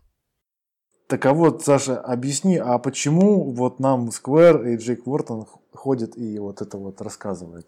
[1.08, 6.40] Так а вот, Саша, объясни, а почему вот нам Square и Джейк Уортон ходят и
[6.40, 7.68] вот это вот рассказывают?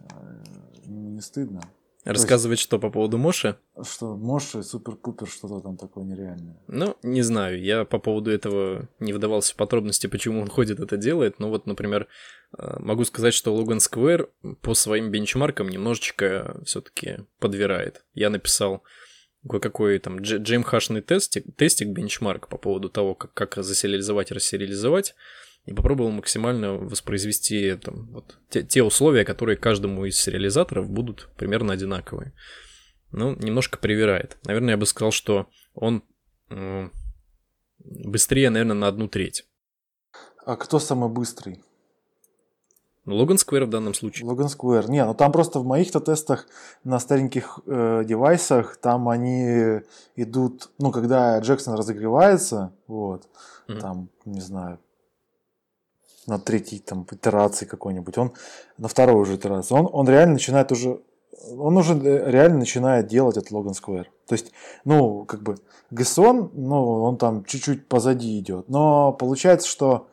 [0.00, 0.04] Э,
[0.86, 1.62] не стыдно?
[2.04, 3.56] Рассказывать есть, что по поводу Моши?
[3.82, 6.58] Что Моши, супер-пупер, что-то там такое нереальное.
[6.66, 10.96] Ну, не знаю, я по поводу этого не вдавался в подробности, почему он ходит это
[10.96, 12.08] делает, но вот, например,
[12.58, 14.28] э, могу сказать, что Logan Square
[14.62, 18.02] по своим бенчмаркам немножечко все таки подвирает.
[18.14, 18.82] Я написал
[19.48, 25.14] кое-какой там джеймхашный тестик, тестик бенчмарк по поводу того, как, как засериализовать и рассериализовать,
[25.66, 31.72] и попробовал максимально воспроизвести там, вот, те, те условия, которые каждому из сериализаторов будут примерно
[31.72, 32.32] одинаковые.
[33.12, 34.38] Ну, немножко привирает.
[34.44, 36.02] Наверное, я бы сказал, что он
[36.50, 36.88] э,
[37.78, 39.46] быстрее, наверное, на одну треть.
[40.44, 41.62] А кто самый быстрый?
[43.06, 44.28] Logan Square в данном случае.
[44.28, 44.88] Logan Square.
[44.90, 46.46] Не, ну там просто в моих-то тестах
[46.84, 49.80] на стареньких э, девайсах, там они
[50.16, 53.28] идут, ну, когда Джексон разогревается, вот,
[53.68, 53.80] Мгм.
[53.80, 54.78] там, не знаю,
[56.26, 58.32] на третьей там итерации какой-нибудь, он
[58.78, 61.00] на второй уже итерации, он, он реально начинает уже,
[61.56, 64.06] он уже э, реально начинает делать этот Logan Square.
[64.26, 64.52] То есть,
[64.84, 65.56] ну, как бы,
[65.92, 70.06] GSON, ну, он там чуть-чуть позади идет, но получается, что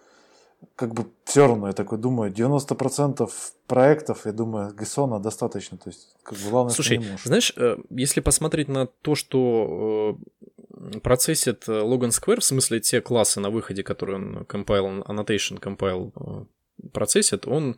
[0.75, 3.29] как бы все равно, я такой думаю, 90%
[3.67, 5.77] проектов, я думаю, GSON достаточно.
[5.77, 7.25] То есть, как бы главное, Слушай, что не можешь.
[7.25, 10.56] знаешь, э, если посмотреть на то, что э,
[11.03, 16.11] процессит э, Logan Square, в смысле те классы на выходе, которые он compile, annotation compile
[16.15, 17.78] э, процессит, он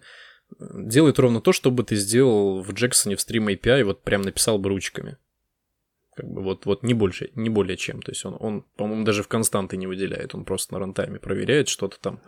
[0.60, 4.22] э, делает ровно то, что бы ты сделал в Джексоне в Stream API, вот прям
[4.22, 5.18] написал бы ручками.
[6.16, 8.02] Как бы вот, вот не больше, не более чем.
[8.02, 11.70] То есть он, он, по-моему, даже в константы не выделяет, он просто на рантайме проверяет
[11.70, 12.20] что-то там,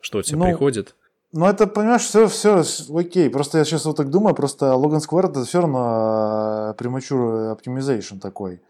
[0.00, 0.94] что у тебя Ну, приходит.
[1.32, 2.62] Ну, это, понимаешь, все, все
[2.94, 3.30] окей.
[3.30, 8.60] Просто я сейчас вот так думаю, просто Logan Square это все равно premature optimization такой.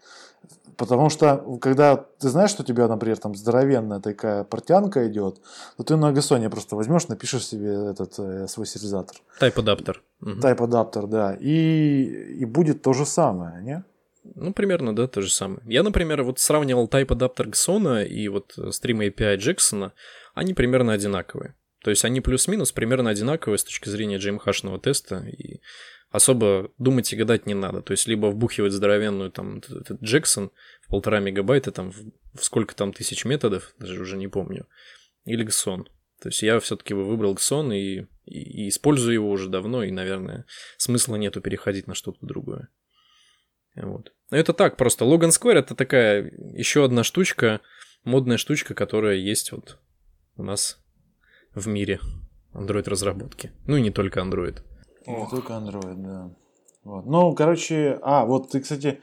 [0.81, 5.39] Потому что, когда ты знаешь, что у тебя, например, там здоровенная такая портянка идет,
[5.77, 9.15] то ты на GSON просто возьмешь, напишешь себе этот э, свой сериализатор.
[9.39, 10.01] Type адаптер.
[10.21, 10.39] Мгм.
[10.39, 11.37] Type адаптер, да.
[11.39, 13.83] И, и будет то же самое, не?
[14.33, 15.61] Ну, примерно, да, то же самое.
[15.65, 19.91] Я, например, вот сравнивал Type адаптер Xona и вот Stream API Jackson,
[20.33, 21.53] они примерно одинаковые.
[21.83, 25.61] То есть они плюс-минус примерно одинаковые с точки зрения GMH-шного теста, и
[26.11, 27.81] особо думать и гадать не надо.
[27.81, 30.51] То есть либо вбухивать здоровенную там этот- Jackson
[30.81, 34.67] в полтора мегабайта, там в, сколько там тысяч методов, даже уже не помню,
[35.25, 35.85] или Xon.
[36.21, 40.45] То есть я все-таки выбрал Xon и, и, и использую его уже давно, и, наверное,
[40.77, 42.67] смысла нету переходить на что-то другое.
[43.75, 44.13] Вот.
[44.29, 47.61] Но это так, просто Logan Square это такая еще одна штучка,
[48.03, 49.79] модная штучка, которая есть вот
[50.35, 50.77] у нас
[51.53, 51.99] в мире
[52.53, 53.51] Android разработки.
[53.65, 54.61] Ну и не только Android.
[55.07, 56.29] Не только Android, да.
[56.83, 57.05] Вот.
[57.05, 59.01] Ну, короче, а, вот ты, кстати,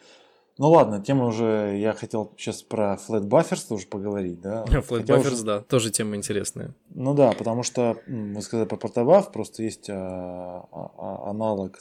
[0.59, 4.65] ну ладно, тема уже, я хотел сейчас про Flat Buffers тоже поговорить, да.
[4.69, 6.75] Flat Buffers, уже- да, тоже тема интересная.
[6.91, 11.79] Ну да, потому что мы сказали про портобаф, просто есть а, а, а, аналог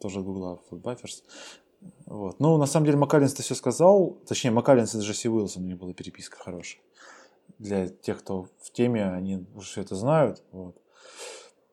[0.00, 1.22] тоже Google Flat Buffers.
[2.06, 2.40] Вот.
[2.40, 4.16] Ну, на самом деле, Макалинс ты все сказал.
[4.26, 6.82] Точнее, Макалинс и Джесси Уилсон, у них была переписка хорошая.
[7.58, 10.42] Для тех, кто в теме, они уже все это знают.
[10.52, 10.76] Вот.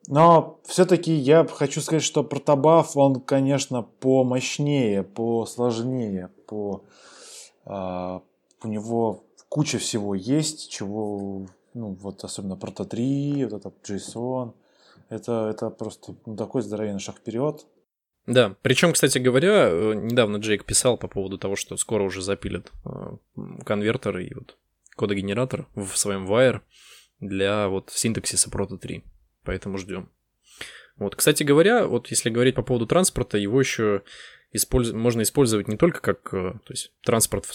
[0.08, 6.84] Но все-таки я хочу сказать, что протобаф, он, конечно, помощнее, посложнее, по,
[7.66, 8.22] а,
[8.64, 14.54] у него куча всего есть, чего, ну, вот особенно прото 3, вот это JSON,
[15.10, 17.66] это, это просто ну, такой здоровенный шаг вперед.
[18.28, 22.72] Да, причем, кстати говоря, э, недавно Джейк писал по поводу того, что скоро уже запилят
[22.84, 23.18] э,
[23.64, 24.58] конвертер и вот
[24.96, 26.62] кодогенератор в своем Wire
[27.20, 29.04] для вот синтаксиса Proto 3.
[29.46, 30.10] Поэтому ждем.
[30.98, 34.04] Вот, кстати говоря, вот если говорить по поводу транспорта, его еще
[34.54, 37.46] использ- можно использовать не только как, э, то есть транспорт,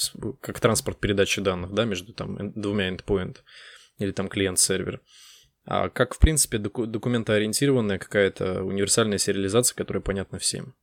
[0.41, 3.39] как транспорт передачи данных, да, между там двумя endpoint
[3.99, 5.01] или там клиент-сервер,
[5.65, 10.75] а как, в принципе, доку- документоориентированная какая-то универсальная сериализация, которая понятна всем.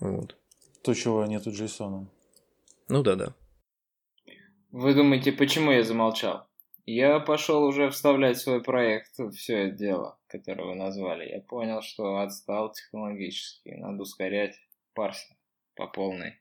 [0.00, 0.36] Вот.
[0.82, 2.06] То, чего нету JSON.
[2.88, 3.34] Ну да, да.
[4.70, 6.47] Вы думаете, почему я замолчал?
[6.90, 11.28] Я пошел уже вставлять в свой проект все это дело, которое вы назвали.
[11.28, 13.74] Я понял, что отстал технологически.
[13.76, 14.58] Надо ускорять
[14.94, 15.38] парсинг
[15.74, 16.40] по полной.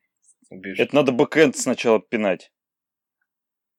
[0.49, 0.87] Убежать.
[0.87, 2.53] Это надо бэкэнд сначала пинать.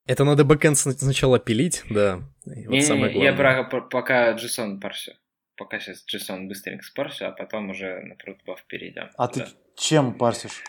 [0.05, 2.19] Это надо бэкэнд сна- сначала пилить, да.
[2.45, 3.63] И вот Не, самое я главное.
[3.63, 5.13] про, про- пока JSON парсю.
[5.55, 9.09] Пока сейчас JSON быстренько спарсю, а потом уже на прутбаф перейдем.
[9.17, 10.61] А ты чем парсишь?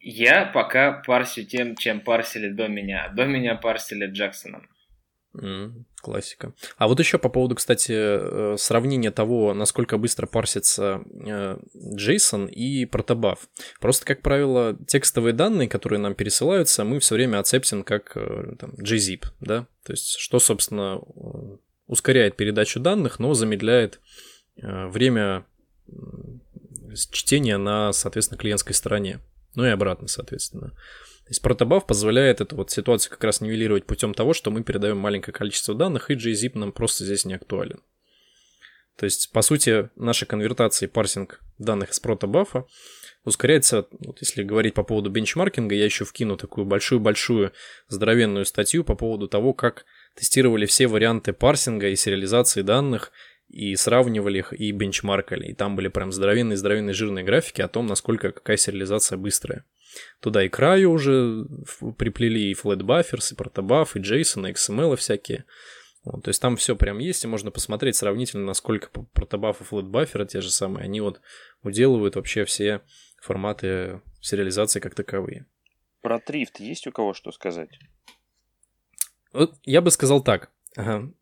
[0.00, 3.10] Я пока парсю тем, чем парсили до меня.
[3.10, 4.66] До меня парсили Джексоном.
[5.32, 6.54] М, классика.
[6.76, 12.84] А вот еще по поводу, кстати, э, сравнения того, насколько быстро парсится э, JSON и
[12.84, 13.48] протобаф.
[13.80, 18.70] Просто, как правило, текстовые данные, которые нам пересылаются, мы все время отцептим как э, там,
[18.72, 19.68] JZip, да?
[19.84, 24.00] То есть, что, собственно, э, ускоряет передачу данных, но замедляет
[24.56, 25.46] э, время
[27.12, 29.20] чтения на, соответственно, клиентской стороне.
[29.54, 30.72] Ну и обратно, соответственно.
[31.30, 34.96] То есть протобаф позволяет эту вот ситуацию как раз нивелировать путем того, что мы передаем
[34.98, 37.84] маленькое количество данных, и JZip нам просто здесь не актуален.
[38.96, 42.66] То есть, по сути, наша конвертация и парсинг данных из протобафа
[43.24, 47.52] ускоряется, вот если говорить по поводу бенчмаркинга, я еще вкину такую большую-большую
[47.86, 49.84] здоровенную статью по поводу того, как
[50.16, 53.12] тестировали все варианты парсинга и сериализации данных,
[53.48, 55.46] и сравнивали их, и бенчмаркали.
[55.46, 59.64] И там были прям здоровенные-здоровенные жирные графики о том, насколько какая сериализация быстрая.
[60.20, 61.46] Туда и краю уже
[61.98, 65.44] приплели и buffers, и протобаф, и JSON, и XML всякие.
[66.04, 70.26] Вот, то есть там все прям есть, и можно посмотреть сравнительно, насколько протобафов и лэтбаферы
[70.26, 71.20] те же самые, они вот
[71.62, 72.80] уделывают вообще все
[73.20, 75.46] форматы сериализации как таковые.
[76.00, 77.78] Про трифт есть у кого что сказать?
[79.32, 80.50] Вот я бы сказал так.
[80.76, 81.12] Ага.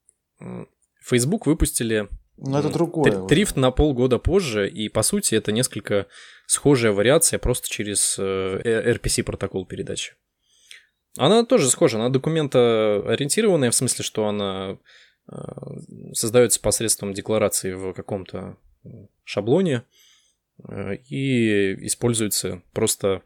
[1.00, 2.08] Facebook выпустили
[2.38, 3.26] но это другое.
[3.26, 6.06] Трифт на полгода позже, и по сути это несколько
[6.46, 10.14] схожая вариация просто через э, RPC протокол передачи.
[11.16, 14.78] Она тоже схожа, она документоориентированная, в смысле, что она
[15.30, 15.34] э,
[16.12, 18.56] создается посредством декларации в каком-то
[19.24, 19.82] шаблоне
[20.68, 23.22] э, и используется просто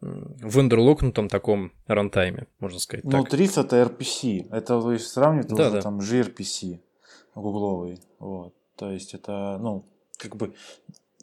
[0.00, 3.04] в эндерлокнутом таком рантайме, можно сказать.
[3.04, 5.80] Ну, Трифт это RPC, это то есть сравнивать да, да.
[5.80, 6.80] там gRPC
[7.40, 9.84] гугловый, вот, то есть это, ну,
[10.18, 10.54] как бы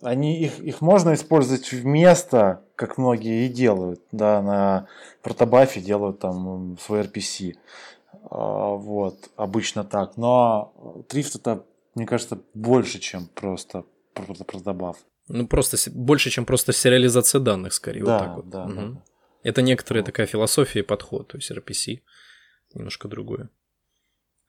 [0.03, 4.87] они их, их можно использовать вместо, как многие и делают, да, на
[5.21, 7.55] протобафе делают там свой RPC.
[8.29, 10.17] А, вот, обычно так.
[10.17, 11.65] Но трифт это,
[11.95, 14.97] мне кажется, больше, чем просто протобаф.
[15.29, 18.49] Ну, просто больше, чем просто сериализация данных, скорее, да, вот так вот.
[18.49, 18.73] Да, угу.
[18.73, 19.03] да.
[19.43, 20.07] Это некоторая вот.
[20.07, 22.01] такая философия и подход, то есть RPC
[22.73, 23.49] немножко другое.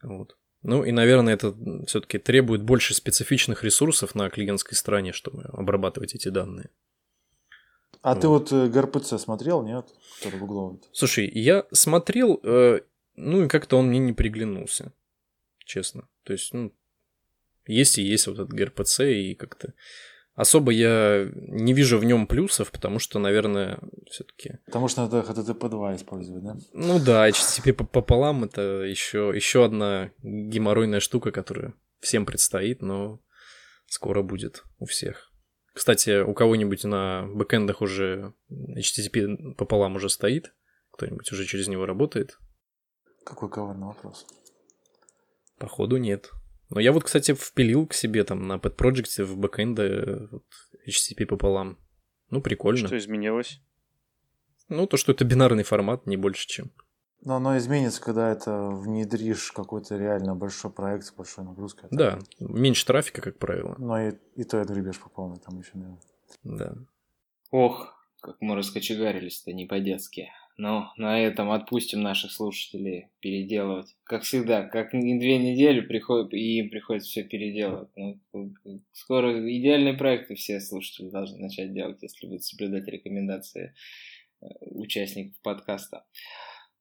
[0.03, 0.37] Вот.
[0.65, 1.55] Ну и, наверное, это
[1.87, 6.71] все-таки требует больше специфичных ресурсов на клиентской стороне, чтобы обрабатывать эти данные.
[8.01, 8.21] А вот.
[8.21, 9.87] ты вот э, ГРПЦ смотрел, нет?
[10.93, 12.81] Слушай, я смотрел, э,
[13.15, 14.93] ну и как-то он мне не приглянулся,
[15.59, 16.09] честно.
[16.23, 16.73] То есть, ну,
[17.67, 19.75] есть и есть вот этот ГРПЦ, и как-то
[20.35, 23.79] Особо я не вижу в нем плюсов, потому что, наверное,
[24.11, 24.59] все-таки.
[24.67, 26.57] Потому что надо HTTP 2 использовать, да?
[26.73, 33.21] Ну да, HTTP пополам это еще, еще одна геморройная штука, которая всем предстоит, но
[33.87, 35.31] скоро будет у всех.
[35.73, 40.53] Кстати, у кого-нибудь на бэкэндах уже HTTP пополам уже стоит?
[40.93, 42.39] Кто-нибудь уже через него работает?
[43.25, 44.27] Какой коварный вопрос.
[45.59, 46.31] Походу нет.
[46.75, 50.45] Но я вот, кстати, впилил к себе там на Pet Project в бэкэнде вот,
[50.87, 51.79] HTTP пополам.
[52.31, 52.89] Ну, прикольно.
[52.89, 53.61] Что изменилось?
[54.69, 56.73] Ну, то, что это бинарный формат, не больше, чем.
[57.21, 61.89] Но оно изменится, когда это внедришь какой-то реально большой проект с большой нагрузкой.
[61.91, 63.77] Да, меньше трафика, как правило.
[63.79, 66.01] Но и, и то это гребешь по полной там еще, наверное.
[66.43, 66.75] Да.
[67.51, 70.29] Ох, как мы раскочегарились-то не по-детски.
[70.57, 73.97] Ну, на этом отпустим наших слушателей переделывать.
[74.05, 77.89] Как всегда, как две недели приходит, и им приходится все переделывать.
[77.97, 78.21] Ну,
[78.93, 83.75] скоро идеальные проекты все слушатели должны начать делать, если будут соблюдать рекомендации
[84.43, 86.05] э, участников подкаста.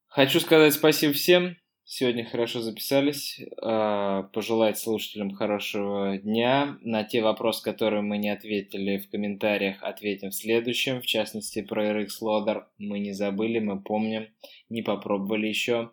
[0.05, 1.62] Хочу сказать спасибо всем.
[1.85, 3.41] Сегодня хорошо записались.
[3.61, 6.77] А, пожелать слушателям хорошего дня.
[6.81, 11.01] На те вопросы, которые мы не ответили в комментариях, ответим в следующем.
[11.01, 14.27] В частности, про RX Loader мы не забыли, мы помним,
[14.69, 15.91] не попробовали еще.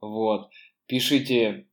[0.00, 0.50] Вот.
[0.86, 1.66] Пишите.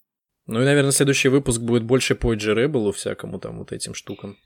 [0.45, 4.37] Ну и, наверное, следующий выпуск будет больше по G-Rebel всякому там вот этим штукам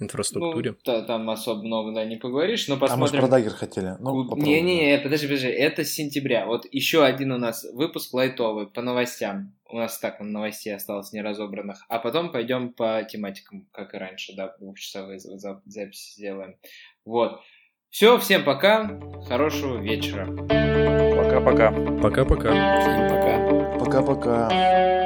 [0.00, 0.72] инфраструктуре.
[0.72, 3.20] Ну, да, там особо много, да, не поговоришь, но посмотрим.
[3.20, 3.96] А мы же про Dagger хотели.
[4.00, 6.46] Ну, Не-не, подожди, подожди, это с сентября.
[6.46, 9.54] Вот еще один у нас выпуск лайтовый по новостям.
[9.68, 11.84] У нас так новостей осталось неразобранных.
[11.88, 16.56] А потом пойдем по тематикам, как и раньше, да, двухчасовые записи сделаем.
[17.04, 17.40] Вот.
[17.90, 20.26] Все, всем пока, хорошего вечера.
[20.26, 21.72] Пока-пока.
[22.00, 22.80] Пока-пока.
[22.80, 23.78] Всем пока.
[23.78, 24.99] Пока-пока.